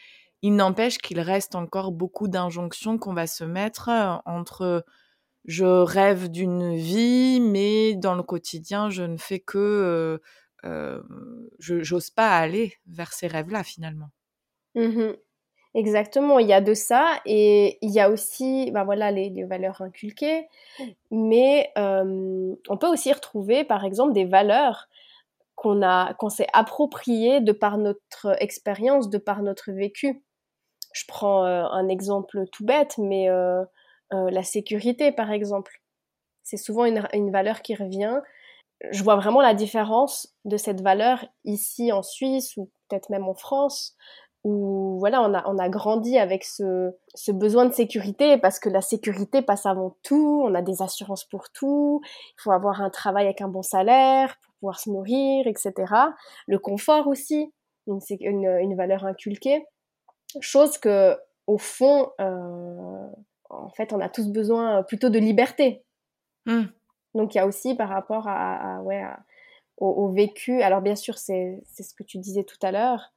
[0.41, 4.86] Il n'empêche qu'il reste encore beaucoup d'injonctions qu'on va se mettre euh, entre
[5.50, 9.58] je rêve d'une vie, mais dans le quotidien, je ne fais que...
[9.58, 10.18] Euh,
[10.66, 11.02] euh,
[11.58, 14.10] je j'ose pas aller vers ces rêves-là, finalement.
[14.76, 15.14] Mmh
[15.76, 19.82] Exactement, il y a de ça et il y a aussi ben voilà, les, valeurs
[19.84, 20.48] inculquées,
[21.12, 24.88] mais on peut aussi retrouver par exemple des valeurs
[25.54, 30.24] qu'on a s'est approprié de par notre expérience, de par notre vécu.
[30.94, 33.30] Je prends euh, un exemple tout bête, mais
[34.13, 35.82] euh, la sécurité, par exemple.
[36.43, 38.19] C'est souvent une, une, valeur qui revient.
[38.91, 43.36] Je vois vraiment la différence de cette valeur ici en Suisse ou peut-être même en
[43.36, 43.95] France,
[44.43, 48.69] où voilà, on a, on a grandi avec ce, ce besoin de sécurité parce que
[48.69, 52.89] la sécurité passe avant tout, on a des assurances pour tout, il faut avoir un
[52.89, 55.74] travail avec un bon salaire pour pouvoir se nourrir, etc.
[56.48, 57.54] Le confort aussi,
[58.00, 59.65] c'est une, une, valeur inculquée.
[60.39, 61.17] Chose que,
[61.48, 63.08] au fond, euh,
[63.50, 65.84] en fait, on a tous besoin plutôt de liberté.
[66.46, 66.66] Mmh.
[67.16, 69.04] Donc, il y a aussi par rapport à, ouais,
[69.78, 73.12] au, vécu, alors bien sûr, c'est ce que tu disais tout à l'heure,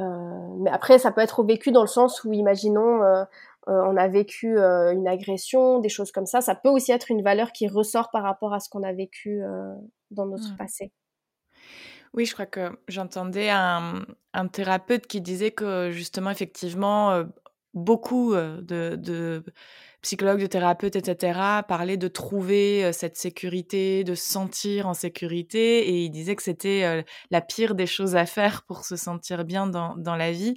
[0.00, 3.24] euh, mais après, ça peut être vécu dans le sens où, imaginons, euh,
[3.68, 6.40] euh, on a vécu une agression, des choses comme ça.
[6.40, 9.40] Ça peut aussi être une valeur qui ressort par rapport à ce qu'on a vécu
[10.10, 10.56] dans notre mmh.
[10.56, 10.92] passé.
[12.14, 17.24] Oui, je crois que j'entendais un, un, thérapeute qui disait que justement, effectivement,
[17.76, 19.44] beaucoup de,
[20.02, 25.88] psychologues, de thérapeutes, etc., parlaient de trouver cette sécurité, de se sentir en sécurité.
[25.88, 29.66] Et il disait que c'était la pire des choses à faire pour se sentir bien
[29.66, 30.56] dans, dans la vie.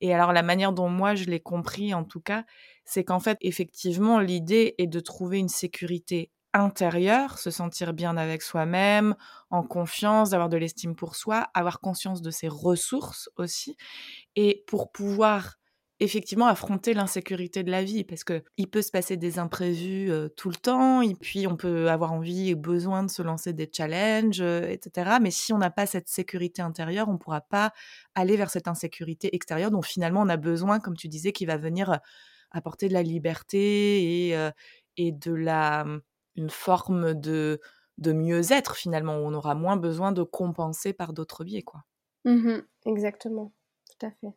[0.00, 2.44] Et alors, la manière dont moi, je l'ai compris, en tout cas,
[2.84, 8.42] c'est qu'en fait, effectivement, l'idée est de trouver une sécurité intérieure, se sentir bien avec
[8.42, 9.14] soi-même,
[9.50, 13.76] en confiance, d'avoir de l'estime pour soi, avoir conscience de ses ressources aussi.
[14.36, 15.59] Et pour pouvoir
[16.00, 20.48] effectivement affronter l'insécurité de la vie parce que il peut se passer des imprévus tout
[20.48, 24.40] le temps et puis on peut avoir envie et besoin de se lancer des challenges
[24.40, 27.72] etc mais si on n'a pas cette sécurité intérieure on ne pourra pas
[28.14, 31.58] aller vers cette insécurité extérieure dont finalement on a besoin comme tu disais qui va
[31.58, 32.00] venir
[32.50, 34.48] apporter de la liberté et,
[34.96, 35.84] et de la
[36.36, 37.60] une forme de
[37.98, 41.84] de mieux-être finalement où on aura moins besoin de compenser par d'autres biais quoi.
[42.24, 43.52] Mmh exactement,
[43.90, 44.34] tout à fait.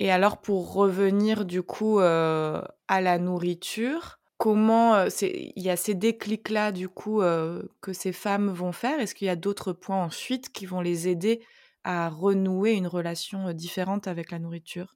[0.00, 6.50] Et alors pour revenir du coup à la nourriture, comment il y a ces déclics
[6.50, 10.52] là du coup que ces femmes vont faire Est-ce qu'il y a d'autres points ensuite
[10.52, 11.44] qui vont les aider
[11.84, 14.94] à renouer une relation différente avec la nourriture?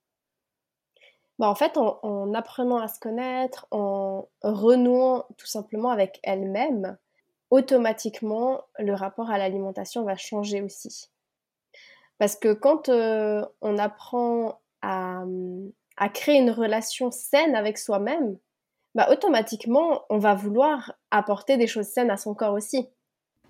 [1.38, 6.96] Bah en fait, en, en, apprenant à se connaître, en renouant tout simplement avec elle-même,
[7.50, 11.10] automatiquement, le rapport à l'alimentation va changer aussi.
[12.18, 14.61] Parce que quand on apprend
[15.22, 18.36] à, à créer une relation saine avec soi-même,
[18.94, 22.88] bah, automatiquement, on va vouloir apporter des choses saines à son corps aussi.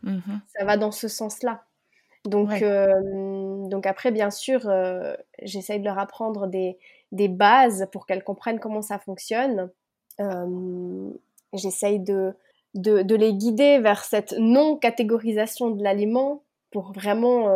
[0.02, 0.20] Mmh
[0.56, 1.64] Ça va dans ce sens-là.
[2.24, 6.78] Donc, euh, donc après, bien sûr, euh, j'essaye de leur apprendre des,
[7.10, 9.70] des bases pour qu'elles comprennent comment ça fonctionne.
[10.20, 11.10] Euh,
[11.52, 12.34] j'essaye de,
[12.74, 17.48] de, de, les guider vers cette non-catégorisation de l'aliment pour vraiment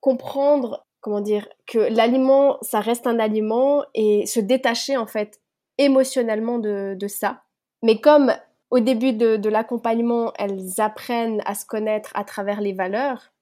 [0.00, 5.38] comprendre comment dire, que l'aliment, ça reste un aliment et se détacher en fait
[5.76, 7.42] émotionnellement de, ça.
[7.82, 8.32] Mais comme
[8.70, 13.34] au début de, l'accompagnement, elles apprennent à se connaître à travers les valeurs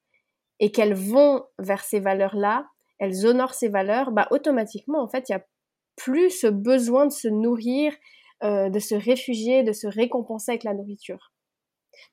[0.58, 2.66] et qu'elles vont vers ces valeurs-là,
[2.98, 5.46] elles honorent ces valeurs, bah automatiquement en fait il y a
[5.94, 7.94] plus ce besoin de se nourrir,
[8.42, 11.32] euh, de se réfugier, de se récompenser avec la nourriture.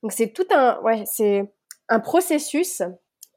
[0.03, 1.51] Donc c'est tout un, ouais, c'est
[1.87, 2.83] un processus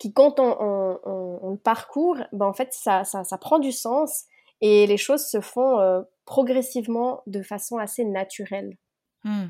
[0.03, 4.25] qui, quand on, le parcourt, ben en fait, ça, ça, prend du sens
[4.61, 8.77] et les choses se font euh, progressivement de façon assez naturelle.
[9.23, 9.47] Hmm.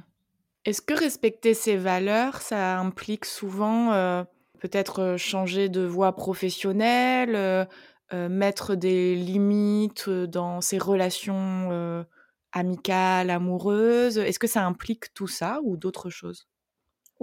[0.66, 4.24] Est-ce que respecter ces valeurs, ça implique souvent euh,
[4.60, 7.66] peut-être euh, changer de voie professionnelle,
[8.12, 12.04] mettre des limites dans ses relations
[12.52, 14.18] amicales, amoureuses?
[14.18, 16.46] Est-ce que ça implique tout ça ou d'autres choses?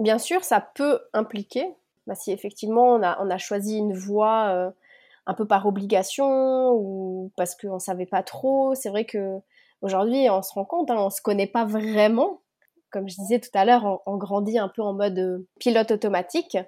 [0.00, 4.48] Bien sûr, ça peut impliquer, bah, si effectivement on a, on a choisi une voie
[4.48, 4.70] euh,
[5.26, 9.38] un peu par obligation ou parce qu'on ne savait pas trop, c'est vrai que
[9.82, 12.40] aujourd'hui on se rend compte, hein, on ne se connaît pas vraiment.
[12.90, 16.58] Comme je disais tout à l'heure, on, grandit un peu en mode euh, pilote automatique.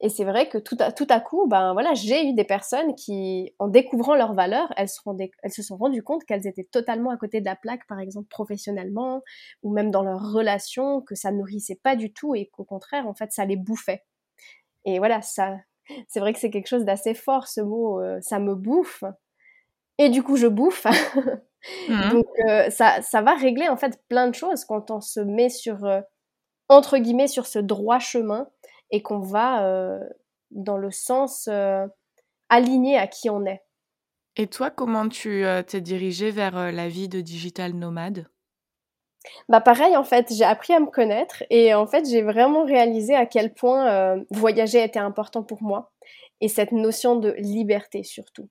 [0.00, 2.94] Et c'est vrai que tout à, tout à coup, ben voilà, j'ai eu des personnes
[2.94, 5.00] qui, en découvrant leurs valeurs, elles se,
[5.42, 8.28] elles se sont rendues compte qu'elles étaient totalement à côté de la plaque, par exemple
[8.28, 9.22] professionnellement,
[9.64, 13.14] ou même dans leur relation, que ça nourrissait pas du tout et qu'au contraire, en
[13.14, 14.04] fait, ça les bouffait.
[14.88, 15.58] Et voilà, ça,
[16.08, 19.04] c'est vrai que c'est quelque chose d'assez fort ce mot, euh, ça me bouffe.
[19.98, 20.86] Et du coup, je bouffe.
[21.88, 22.10] Mmh.
[22.10, 25.48] Donc euh, ça, ça va régler en fait plein de choses quand on se met
[25.48, 26.00] sur euh,
[26.68, 28.48] entre guillemets sur ce droit chemin
[28.92, 29.98] et qu'on va
[30.52, 31.48] dans le sens
[32.48, 33.60] aligné à qui on est.
[34.36, 38.28] Et toi, comment tu t'es dirigée vers la vie de digital nomade?
[39.48, 43.14] Bah pareil en fait, j'ai appris à me connaître et en fait j'ai vraiment réalisé
[43.14, 45.92] à quel point euh, voyager était important pour moi
[46.40, 48.48] et cette notion de liberté surtout.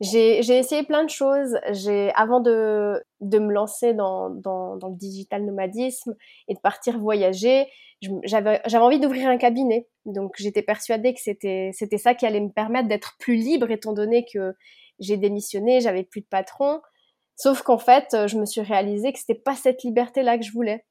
[0.00, 1.58] J'ai essayé plein de choses.
[1.72, 6.16] J'ai avant de, de me lancer dans, dans, dans, le digital nomadisme
[6.48, 7.66] et de partir voyager,
[8.24, 9.88] j'avais envie d'ouvrir un cabinet.
[10.06, 13.92] Donc j'étais persuadée que c'était c'était ça qui allait me permettre d'être plus libre étant
[13.92, 14.54] donné que
[15.00, 16.80] j'ai démissionné, j'avais plus de patron.
[17.40, 20.52] Sauf qu'en fait, euh, je me suis réalisé que c'était pas cette liberté-là que je
[20.52, 20.84] voulais.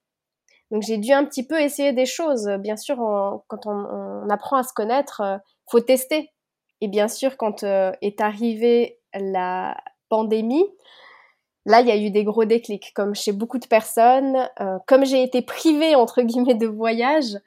[0.71, 2.49] Donc j'ai dû un petit peu essayer des choses.
[2.59, 2.97] Bien sûr,
[3.47, 5.37] quand on, apprend à se connaître, euh,
[5.69, 6.31] faut tester.
[6.81, 9.77] Et bien sûr, quand euh, est arrivée la
[10.09, 10.65] pandémie,
[11.67, 12.93] là, il y a eu des gros déclics.
[12.95, 14.49] Comme chez beaucoup de personnes,
[14.87, 17.37] comme j'ai été privée entre guillemets de voyage,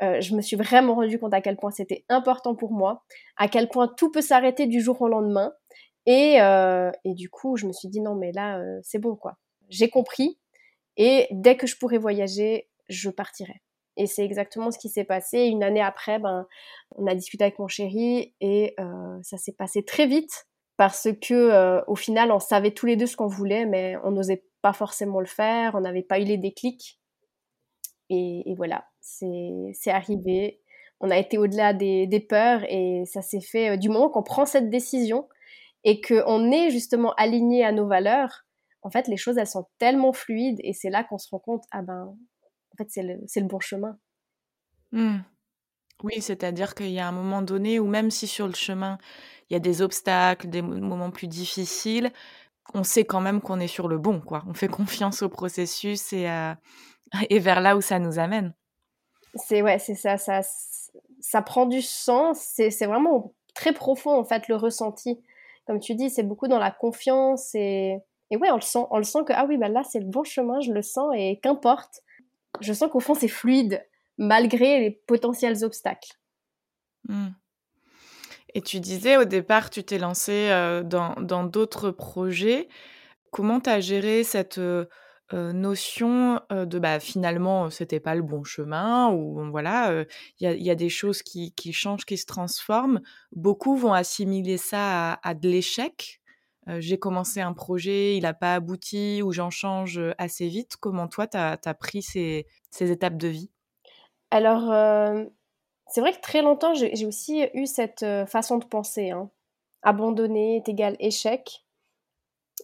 [0.00, 3.04] je me suis vraiment rendu compte à quel point c'était important pour moi,
[3.38, 5.52] à quel point tout peut s'arrêter du jour au lendemain,
[6.06, 9.16] et, euh, et du coup, je me suis dit non, mais là, euh, c'est bon,
[9.16, 9.36] quoi.
[9.68, 10.38] J'ai compris.
[10.96, 13.62] Et dès que je pourrais voyager, je partirai.
[13.96, 15.44] Et c'est exactement ce qui s'est passé.
[15.44, 16.46] Une année après, ben,
[16.96, 21.82] on a discuté avec mon chéri et euh, ça s'est passé très vite parce que
[21.86, 25.20] au final, on savait tous les deux ce qu'on voulait, mais on n'osait pas forcément
[25.20, 25.76] le faire.
[25.76, 27.00] On n'avait pas eu les déclics.
[28.10, 30.60] Et, et voilà, c'est arrivé.
[31.00, 34.46] On a été au-delà des, des, peurs et ça s'est fait du moment qu'on prend
[34.46, 35.28] cette décision
[35.84, 38.44] et qu'on est justement aligné à nos valeurs,
[38.82, 41.64] en fait, les choses, elles sont tellement fluides et c'est là qu'on se rend compte,
[41.70, 43.98] ah ben, en fait, c'est le, le, bon chemin.
[44.92, 45.18] Mmh.
[46.02, 48.98] Oui, c'est-à-dire qu'il y a un moment donné où même si sur le chemin,
[49.48, 52.10] il y a des obstacles, des moments plus difficiles,
[52.74, 54.42] on sait quand même qu'on est sur le bon, quoi.
[54.48, 56.28] On fait confiance au processus et,
[57.30, 58.54] et vers là où ça nous amène.
[59.36, 60.40] C'est ouais, c'est ça, ça,
[61.20, 62.38] ça prend du sens.
[62.54, 65.20] C'est vraiment très profond en fait le ressenti.
[65.66, 67.98] Comme tu dis, c'est beaucoup dans la confiance et,
[68.30, 70.06] et ouais, on le sent, on le sent que ah oui, bah là c'est le
[70.06, 72.02] bon chemin, je le sens et qu'importe.
[72.60, 73.84] Je sens qu'au fond c'est fluide
[74.18, 76.12] malgré les potentiels obstacles.
[77.08, 77.28] Mmh.
[78.54, 82.68] Et tu disais au départ, tu t'es lancé euh, dans d'autres projets.
[83.32, 84.84] Comment tu as géré cette euh,
[85.52, 90.04] notion de bah, finalement, c'était pas le bon chemin ou voilà,
[90.40, 93.00] il y, a, des choses qui, changent, qui se transforment.
[93.32, 96.20] Beaucoup vont assimiler ça à, de l'échec.
[96.78, 100.76] J'ai commencé un projet, il n'a pas abouti ou j'en change assez vite.
[100.76, 102.46] Comment toi, tu as, pris ces,
[102.80, 103.50] étapes de vie?
[104.30, 104.72] Alors,
[105.88, 109.10] c'est vrai que très longtemps, j'ai aussi eu cette euh, façon de penser.
[109.10, 109.30] Hein.
[109.82, 111.63] Abandonner est égal échec.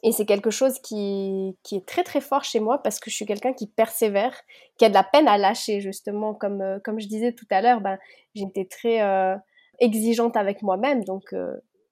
[0.03, 3.27] Et c'est quelque chose qui, est très très fort chez moi parce que je suis
[3.27, 4.35] quelqu'un qui persévère,
[4.79, 6.35] qui a de la peine à lâcher justement.
[6.35, 7.99] Comme, euh, je disais tout à l'heure, ben,
[8.35, 9.37] j'étais très euh,
[9.79, 11.05] exigeante avec moi-même.
[11.05, 11.35] Donc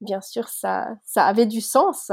[0.01, 2.11] bien sûr, ça, ça avait du sens.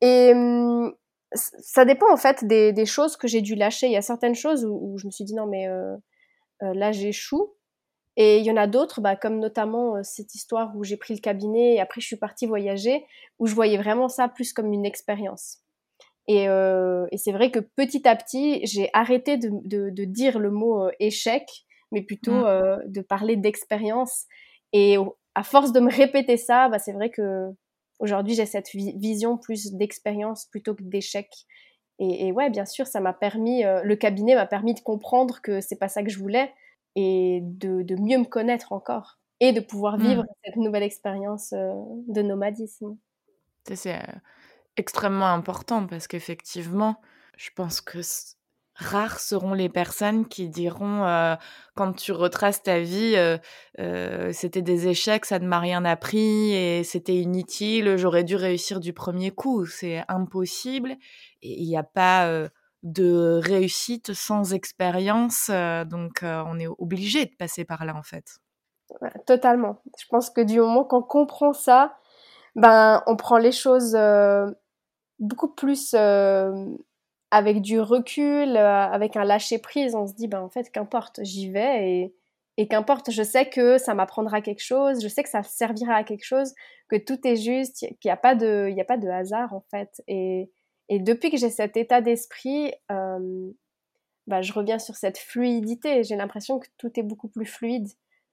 [0.00, 0.94] Et hum,
[1.32, 3.86] ça dépend en fait des, choses que j'ai dû lâcher.
[3.86, 5.66] Il y a certaines choses où je me suis dit non mais
[6.60, 7.55] là j'échoue.
[8.16, 11.14] Et il y en a d'autres, bah, comme notamment euh, cette histoire où j'ai pris
[11.14, 13.04] le cabinet et après je suis partie voyager,
[13.38, 15.58] où je voyais vraiment ça plus comme une expérience.
[16.28, 20.38] Et, euh, et c'est vrai que petit à petit, j'ai arrêté de, de, de, dire
[20.38, 21.48] le mot euh, échec,
[21.92, 22.44] mais plutôt mm.
[22.44, 24.24] euh, de parler d'expérience.
[24.72, 24.96] Et
[25.34, 27.48] à force de me répéter ça, bah, c'est vrai que
[28.00, 31.28] aujourd'hui j'ai cette vision plus d'expérience plutôt que d'échec.
[31.98, 35.62] Et, et, ouais, bien sûr, ça m'a permis, le cabinet m'a permis de comprendre que
[35.62, 36.52] c'est pas ça que je voulais,
[36.96, 40.34] et de, mieux me connaître encore et de pouvoir vivre mmh.
[40.44, 41.74] cette nouvelle expérience euh,
[42.08, 42.96] de nomadisme.
[43.64, 44.12] C'est euh,
[44.76, 47.00] extrêmement important parce qu'effectivement,
[47.36, 47.98] je pense que
[48.74, 51.34] rares seront les personnes qui diront euh,
[51.74, 53.16] quand tu retraces ta vie,
[54.32, 58.94] c'était des échecs, ça ne m'a rien appris et c'était inutile, j'aurais dû réussir du
[58.94, 59.66] premier coup.
[59.66, 60.96] C'est impossible
[61.42, 62.48] et il n'y a pas
[62.82, 65.48] de réussite sans expérience.
[65.50, 68.38] Euh, donc, euh, on est obligé de passer par là, en fait.
[69.26, 69.82] totalement.
[69.98, 71.96] Je pense que du moment qu'on comprend ça,
[72.54, 74.46] ben, on prend les choses euh,
[75.18, 75.94] beaucoup plus
[77.30, 79.94] avec du recul, avec un lâcher prise.
[79.94, 82.14] On se dit, ben, en fait, qu'importe, j'y vais et,
[82.56, 86.04] et qu'importe, je sais que ça m'apprendra quelque chose, je sais que ça servira à
[86.04, 86.54] quelque chose,
[86.88, 89.64] que tout est juste, qu'il n'y a, pas de, il a pas de hasard, en
[89.70, 90.02] fait.
[90.08, 90.50] Et,
[90.88, 93.50] et depuis que j'ai cet état d'esprit, euh,
[94.26, 96.04] bah, je reviens sur cette fluidité.
[96.04, 97.88] J'ai l'impression que tout est beaucoup plus fluide.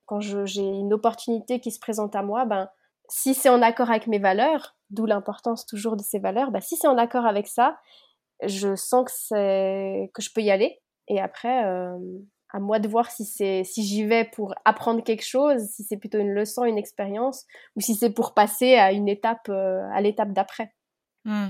[0.05, 2.69] Quand j'ai une opportunité qui se présente à moi, ben,
[3.09, 6.75] si c'est en accord avec mes valeurs, d'où l'importance toujours de ces valeurs, ben, si
[6.75, 7.77] c'est en accord avec ça,
[8.43, 10.81] je sens que, que je peux y aller.
[11.07, 11.97] Et après, euh,
[12.49, 16.19] à moi de voir si, si j'y vais pour apprendre quelque chose, si c'est plutôt
[16.19, 20.73] une leçon, une expérience, ou si c'est pour passer à une euh, l'étape d'après.
[21.25, 21.47] Mmh.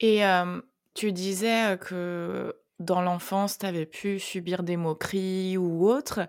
[0.00, 0.22] Et
[0.94, 6.20] tu disais que dans l'enfance, tu avais pu subir des moqueries ou autres.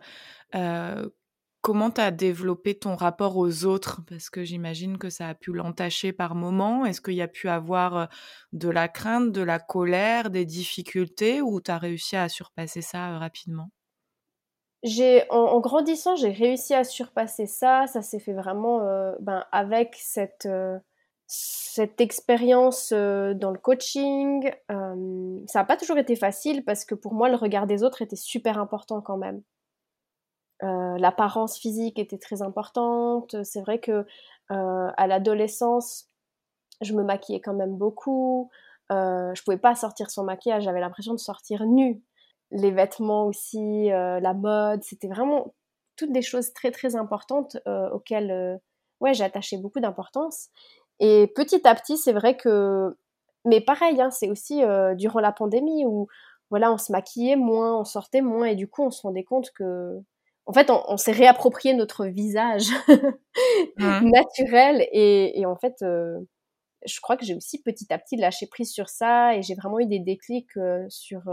[1.62, 4.02] comment tu as développé ton rapport aux autres?
[4.10, 6.86] Parce que j'imagine que ça a pu l'entacher par moments.
[6.86, 8.08] Est-ce qu'il y a pu avoir
[8.54, 13.18] de la crainte, de la colère, des difficultés ou tu as réussi à surpasser ça
[13.18, 13.70] rapidement?
[14.84, 17.88] J'ai en, grandissant, j'ai réussi à surpasser ça.
[17.88, 18.80] Ça s'est fait vraiment
[19.20, 20.48] ben, avec cette
[21.28, 26.96] cette expérience euh, dans le coaching, euh, ça n'a pas toujours été facile parce que
[26.96, 29.44] pour moi, le regard des autres était super important quand même.
[30.64, 33.44] Euh, l'apparence physique était très importante.
[33.44, 34.06] C'est vrai que
[34.50, 36.10] à l'adolescence,
[36.80, 38.50] je me maquillais quand même beaucoup.
[38.90, 40.64] je pouvais pas sortir sans maquillage.
[40.64, 42.02] J'avais l'impression de sortir nue.
[42.52, 45.54] Les vêtements aussi, la mode, c'était vraiment
[45.98, 47.58] toutes des choses très très importantes
[47.92, 48.62] auxquelles
[49.02, 50.50] ouais j'ai attaché beaucoup d'importance.
[51.00, 52.96] Et petit à petit, c'est vrai que,
[53.46, 56.08] mais pareil, hein, c'est aussi euh, durant la pandémie où
[56.50, 59.52] voilà, on se maquillait moins, on sortait moins, et du coup, on se rendait compte
[59.52, 60.00] que,
[60.46, 62.70] en fait, on, s'est réapproprié notre visage
[63.78, 64.10] mmh.
[64.10, 66.20] naturel, et, et, en fait, euh,
[66.86, 69.80] je crois que j'ai aussi petit à petit lâché prise sur ça, et j'ai vraiment
[69.80, 71.24] eu des déclics euh, sur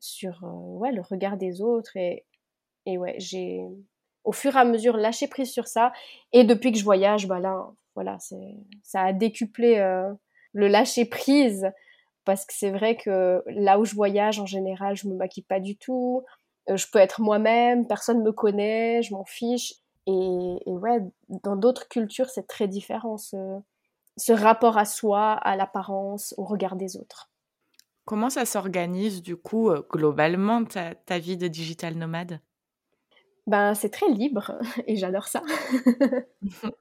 [0.00, 2.24] sur ouais le regard des autres, et
[2.86, 3.60] et ouais, j'ai
[4.28, 5.90] au fur et à mesure lâché prise sur ça,
[6.34, 8.18] et depuis que je voyage, bah là voilà,
[8.82, 10.12] ça a décuplé euh,
[10.52, 11.66] le lâcher prise
[12.26, 15.60] parce que c'est vrai que là où je voyage en général, je me maquille pas
[15.60, 16.26] du tout.
[16.68, 19.72] Euh, je peux être moi-même, personne me connaît, je m'en fiche.
[20.06, 23.36] Et, ouais, dans d'autres cultures, c'est très différent, ce,
[24.18, 27.30] ce rapport à soi, à l'apparence, au regard des autres.
[28.04, 32.40] Comment ça s'organise du coup euh, globalement ta vie de digital nomade?
[33.48, 34.52] Ben c'est très libre
[34.86, 35.42] et j'adore ça.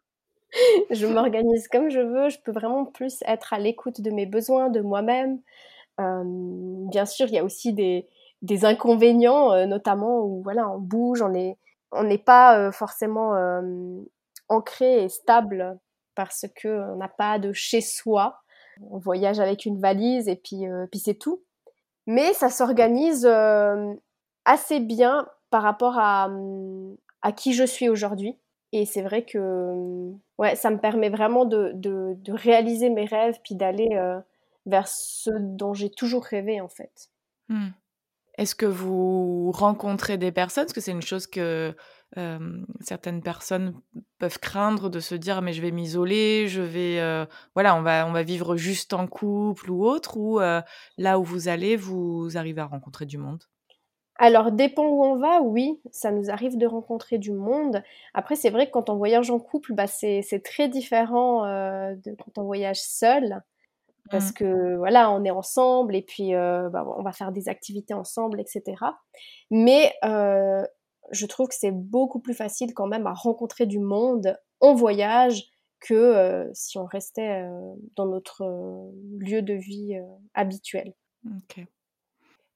[0.92, 4.70] je m'organise comme je veux, je peux vraiment plus être à l'écoute de mes besoins,
[4.70, 5.42] de moi-même.
[6.00, 6.24] Euh,
[6.90, 8.08] bien sûr, il y a aussi des,
[8.44, 11.58] des inconvénients, euh, notamment où voilà, on bouge, on est,
[11.92, 13.34] on n'est pas forcément
[14.50, 15.80] ancré et stable
[16.16, 18.42] parce que on n'a pas de chez soi
[18.90, 21.44] on voyage avec une valise et puis, euh, puis c'est tout.
[22.06, 23.94] Mais ça s'organise euh,
[24.46, 26.30] assez bien par rapport à,
[27.22, 28.38] à qui je suis aujourd'hui.
[28.74, 33.90] Et c'est vrai que ouais, ça me permet vraiment de, réaliser mes rêves puis d'aller
[33.94, 34.20] euh,
[34.66, 37.10] vers ce dont j'ai toujours rêvé en fait.
[37.50, 37.70] Hmm.
[38.38, 40.66] Est-ce que vous rencontrez des personnes?
[40.66, 41.76] Parce que c'est une chose que
[42.82, 43.74] certaines personnes
[44.20, 48.12] peuvent craindre de se dire mais je vais m'isoler, je vais voilà on va on
[48.12, 52.66] va vivre juste en couple ou autre ou là où vous allez vous arrivez à
[52.66, 53.44] rencontrer du monde?
[54.18, 57.84] Alors dépend où on va, oui, ça nous arrive de rencontrer du monde.
[58.14, 62.38] Après c'est vrai que quand on voyage en couple, bah, c'est très différent de quand
[62.38, 63.42] on voyage seul
[64.10, 64.34] parce mmh.
[64.34, 68.76] que voilà, on est ensemble et puis bah, on va faire des activités ensemble, etc.
[69.52, 69.94] Mais
[71.12, 75.44] je trouve que c'est beaucoup plus facile quand même à rencontrer du monde en voyage
[75.80, 79.96] que euh, si on restait euh, dans notre euh, lieu de vie
[80.34, 80.94] habituel.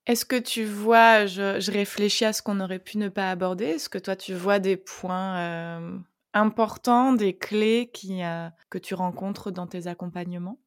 [0.08, 3.90] Est-ce que tu vois, je, réfléchis à ce qu'on aurait pu ne pas aborder, est-ce
[3.90, 8.22] que toi tu vois des points importants, des clés qui,
[8.70, 10.58] que tu rencontres dans tes accompagnements?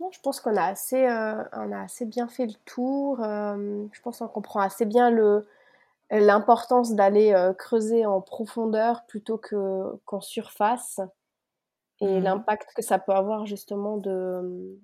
[0.00, 3.18] Non, je pense qu'on a, assez, on a assez bien fait le tour.
[3.20, 5.46] je pense qu'on comprend assez bien le,
[6.10, 11.00] l'importance d'aller euh, creuser en profondeur plutôt que qu'en surface
[12.00, 14.78] et mmh l'impact que ça peut avoir justement de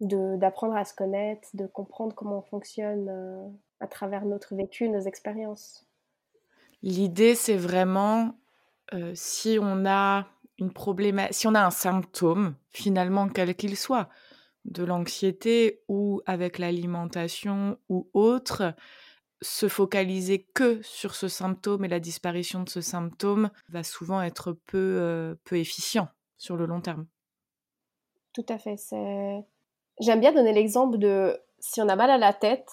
[0.00, 3.48] d'apprendre à se connaître, de comprendre comment on fonctionne euh,
[3.80, 5.86] à travers notre vécu, nos expériences.
[6.82, 8.34] L'idée, c'est vraiment
[8.94, 10.28] euh, si on a
[10.58, 14.08] une problématique, si on a un symptôme, finalement quel qu'il soit,
[14.64, 18.74] de l'anxiété ou avec l'alimentation ou autre,
[19.40, 24.52] se focaliser que sur ce symptôme et la disparition de ce symptôme va souvent être
[24.52, 27.06] peu, euh, peu efficient sur le long terme.
[28.32, 28.76] Tout à fait.
[30.00, 32.68] J'aime bien donner l'exemple de si on a mal à la tête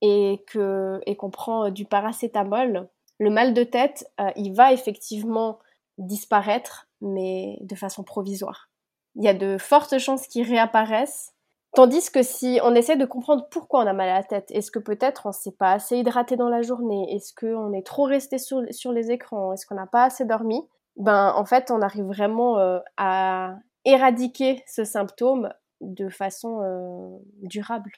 [0.00, 2.88] et que et qu'on prend euh, du paracétamol,
[3.18, 5.58] le mal de tête, euh, il va effectivement
[5.98, 8.70] disparaître, mais de façon provisoire.
[9.16, 11.34] Il y a de fortes chances qu'il réapparaisse,
[11.74, 14.70] Tandis que si on essaie de comprendre pourquoi on a mal à la tête, est-ce
[14.70, 18.04] que peut-être on ne s'est pas assez hydraté dans la journée, est-ce qu'on est trop
[18.04, 18.62] resté sur,
[18.92, 20.62] les écrans, est-ce qu'on n'a pas assez dormi,
[20.96, 27.92] ben en fait on arrive vraiment euh, à éradiquer ce symptôme de façon euh, durable.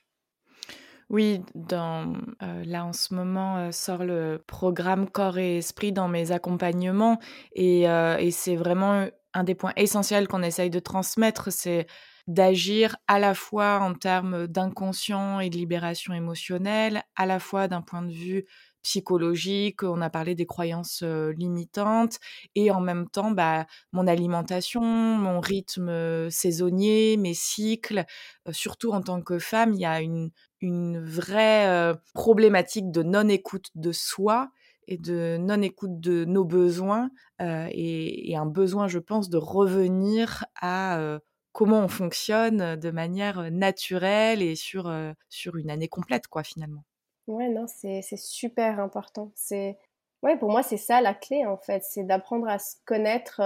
[1.08, 2.12] Oui, dans,
[2.42, 7.18] euh, là en ce moment sort le programme Corps et Esprit dans mes accompagnements
[7.52, 11.88] et, et c'est vraiment un des points essentiels qu'on essaye de transmettre, c'est
[12.26, 17.82] d'agir à la fois en termes d'inconscient et de libération émotionnelle, à la fois d'un
[17.82, 18.46] point de vue
[18.82, 22.18] psychologique, on a parlé des croyances limitantes,
[22.54, 28.04] et en même temps, bah, mon alimentation, mon rythme saisonnier, mes cycles,
[28.50, 33.92] surtout en tant que femme, il y a une, une vraie problématique de non-écoute de
[33.92, 34.50] soi
[34.88, 37.10] et de non-écoute de nos besoins,
[37.40, 41.18] et, et, un besoin, je pense, de revenir à
[41.52, 44.92] comment on fonctionne de manière naturelle et sur,
[45.28, 46.84] sur une année complète, quoi, finalement.
[47.30, 49.30] Ouais, non, c'est super important.
[49.36, 49.78] C'est
[50.22, 53.40] ouais, pour moi, c'est ça la clé, en fait, c'est d'apprendre à se connaître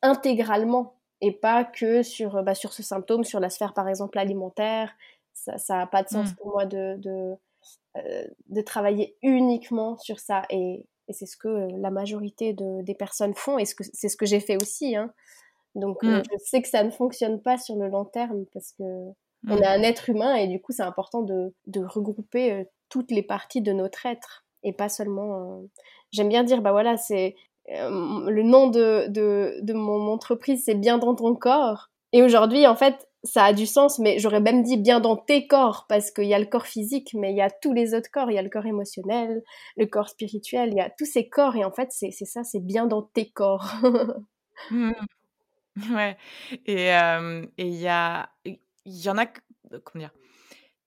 [0.00, 4.94] intégralement et pas que sur, bah, sur ce symptôme, sur la sphère, par exemple, alimentaire.
[5.34, 6.36] Ça n'a pas de sens mmh.
[6.36, 7.34] pour moi de, de,
[8.48, 10.44] de, travailler uniquement sur ça.
[10.48, 14.26] Et, et c'est ce que la majorité de, des personnes font et c'est ce que
[14.26, 14.96] j'ai fait aussi.
[14.96, 15.12] Hein.
[15.74, 16.22] Donc, euh, mmh.
[16.32, 18.82] je sais que ça ne fonctionne pas sur le long terme parce que
[19.46, 23.10] on est un être humain et du coup, c'est important de, de regrouper euh, toutes
[23.10, 25.40] les parties de notre être et pas seulement.
[25.40, 25.66] Euh,
[26.10, 27.36] j'aime bien dire, bah voilà, c'est
[27.70, 31.90] le nom de, de, de mon entreprise, c'est bien dans ton corps.
[32.12, 35.46] Et aujourd'hui, en fait, ça a du sens, mais j'aurais même dit bien dans tes
[35.46, 38.10] corps, parce qu'il y a le corps physique, mais il y a tous les autres
[38.10, 38.30] corps.
[38.30, 39.42] Il y a le corps émotionnel,
[39.76, 42.64] le corps spirituel, il y a tous ces corps, et en fait, c'est ça, c'est
[42.64, 43.72] bien dans tes corps.
[44.72, 44.90] Mmh.
[45.92, 46.16] Ouais
[46.66, 46.90] et
[47.58, 48.28] il y a
[48.88, 50.12] il y en a comment dire?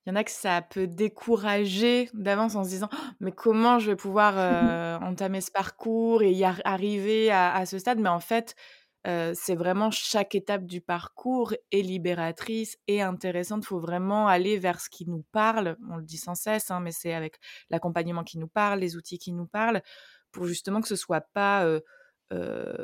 [0.05, 3.77] il y en a que ça peut décourager d'avance en se disant «Oh, mais comment
[3.77, 7.99] je vais pouvoir entamer ce parcours et y arriver à, ce stade?
[7.99, 8.55] Mais en fait
[9.03, 13.63] c'est vraiment chaque étape du parcours est libératrice et intéressante.
[13.63, 15.77] Il faut vraiment aller vers ce qui nous parle.
[15.89, 17.39] On le dit sans cesse, hein, mais c'est avec
[17.69, 19.81] l'accompagnement qui nous parle, les outils qui nous parlent,
[20.31, 21.65] pour justement que ce soit pas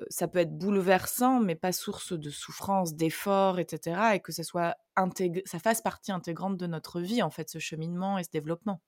[0.09, 4.15] ça peut être bouleversant, mais pas source de souffrance, d'effort, etc.
[4.15, 4.75] Et que ça soit
[5.45, 8.81] ça fasse partie intégrante de notre vie, en fait, ce cheminement et ce développement.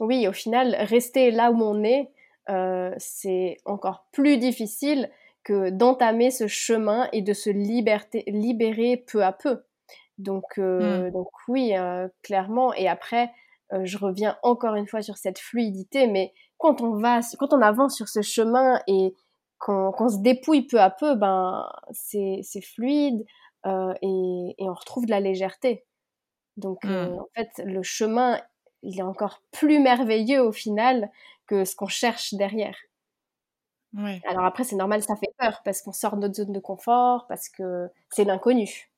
[0.00, 2.10] Oui, au final, rester là où on est,
[2.98, 5.10] c'est encore plus difficile
[5.44, 9.64] que d'entamer ce chemin et de se libérer peu à peu.
[10.18, 11.10] Donc, mmh.
[11.10, 11.72] donc oui,
[12.22, 12.72] clairement.
[12.74, 13.30] Et après,
[13.82, 17.96] je reviens encore une fois sur cette fluidité, mais quand on va, quand on avance
[17.96, 19.14] sur ce chemin et
[19.64, 23.24] qu'on se dépouille peu à peu, ben c'est fluide
[23.64, 25.86] euh, et, on retrouve de la légèreté.
[26.58, 27.18] Donc euh, mmh.
[27.18, 28.38] en fait, le chemin,
[28.82, 31.10] il est encore plus merveilleux au final
[31.46, 32.76] que ce qu'on cherche derrière.
[34.26, 37.26] Alors après, c'est normal, ça fait peur parce qu'on sort de notre zone de confort,
[37.28, 38.90] parce que c'est l'inconnu.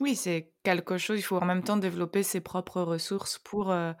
[0.00, 3.92] Oui, c'est quelque chose, il faut en même temps développer ses propres ressources pour euh,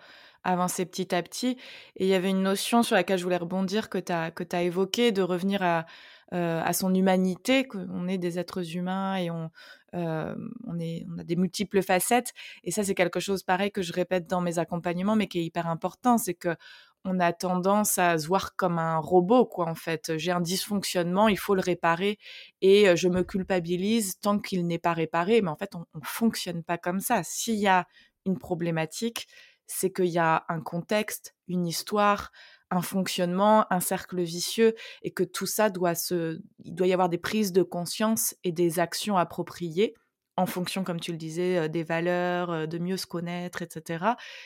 [0.52, 1.56] avancer petit à petit.
[1.96, 4.44] Et il y avait une notion sur laquelle je voulais rebondir que tu as, que
[4.52, 5.86] as évoquée, de revenir à,
[6.34, 9.50] euh, à son humanité, qu'on est des êtres humains et on,
[9.94, 10.34] euh,
[10.66, 12.32] on, est, on a des multiples facettes.
[12.64, 15.44] Et ça, c'est quelque chose pareil que je répète dans mes accompagnements, mais qui est
[15.44, 16.56] hyper important, c'est que
[17.04, 20.18] on a tendance à se voir comme un robot, quoi, en fait.
[20.18, 22.18] J'ai un dysfonctionnement, il faut le réparer
[22.60, 25.40] et euh, je me culpabilise tant qu'il n'est pas réparé.
[25.40, 27.22] Mais en fait, on ne fonctionne pas comme ça.
[27.22, 27.86] S'il y a
[28.26, 29.28] une problématique,
[29.68, 32.32] c'est qu'il y a un contexte, une histoire,
[32.70, 37.08] un fonctionnement, un cercle vicieux, et que tout ça doit se, il doit y avoir
[37.08, 39.94] des prises de conscience et des actions appropriées
[40.36, 44.04] en fonction, comme tu le disais, euh, des valeurs, euh, de mieux se connaître, etc.,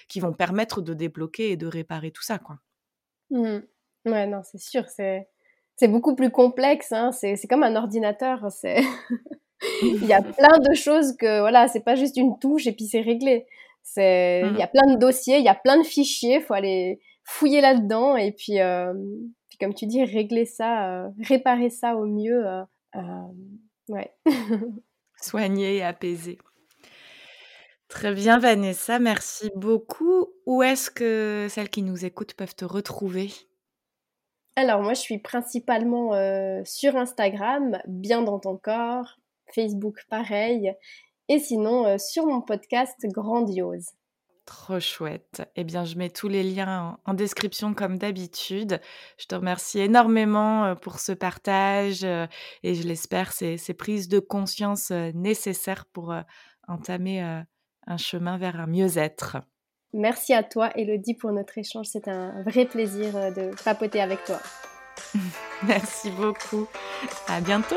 [0.09, 2.57] qui vont permettre de débloquer et de réparer tout ça, quoi.
[3.31, 3.59] Mmh.
[4.07, 5.29] Ouais, non, c'est sûr, c'est
[5.77, 6.93] c'est beaucoup plus complexe.
[6.93, 7.13] Hein.
[7.13, 8.51] C'est comme un ordinateur.
[8.51, 8.83] C'est
[9.83, 12.87] il y a plein de choses que voilà, c'est pas juste une touche et puis
[12.87, 13.47] c'est réglé.
[13.83, 14.63] C'est, il y mmh.
[14.63, 18.33] a plein de dossiers, il y a plein de fichiers, faut aller fouiller là-dedans et
[18.33, 18.93] puis, euh,
[19.49, 22.45] puis comme tu dis, régler ça, euh, réparer ça au mieux.
[22.97, 23.01] Euh,
[23.89, 24.15] ouais.
[25.21, 26.39] Soigner et apaiser.
[27.89, 30.29] Très bien, Vanessa, merci beaucoup.
[30.47, 33.31] Où est-ce que celles qui nous écoutent peuvent te retrouver?
[34.57, 36.13] Alors, moi, je suis principalement
[36.65, 39.19] sur Instagram, bien dans ton corps,
[39.55, 40.75] Facebook, pareil,
[41.29, 43.91] et sinon euh, sur mon podcast Grandiose.
[44.45, 45.43] Trop chouette.
[45.55, 48.81] Eh bien, je mets tous les liens en, description comme d'habitude.
[49.17, 52.27] Je te remercie énormément euh, pour ce partage euh,
[52.65, 56.15] et je l'espère, ces, ces prises de conscience nécessaires pour
[56.67, 59.39] entamer un chemin vers un mieux-être.
[59.93, 61.87] Merci à toi, Elodie, pour notre échange.
[61.87, 64.41] C'est un vrai plaisir de papoter avec toi.
[65.67, 66.67] Merci beaucoup.
[67.29, 67.77] À bientôt.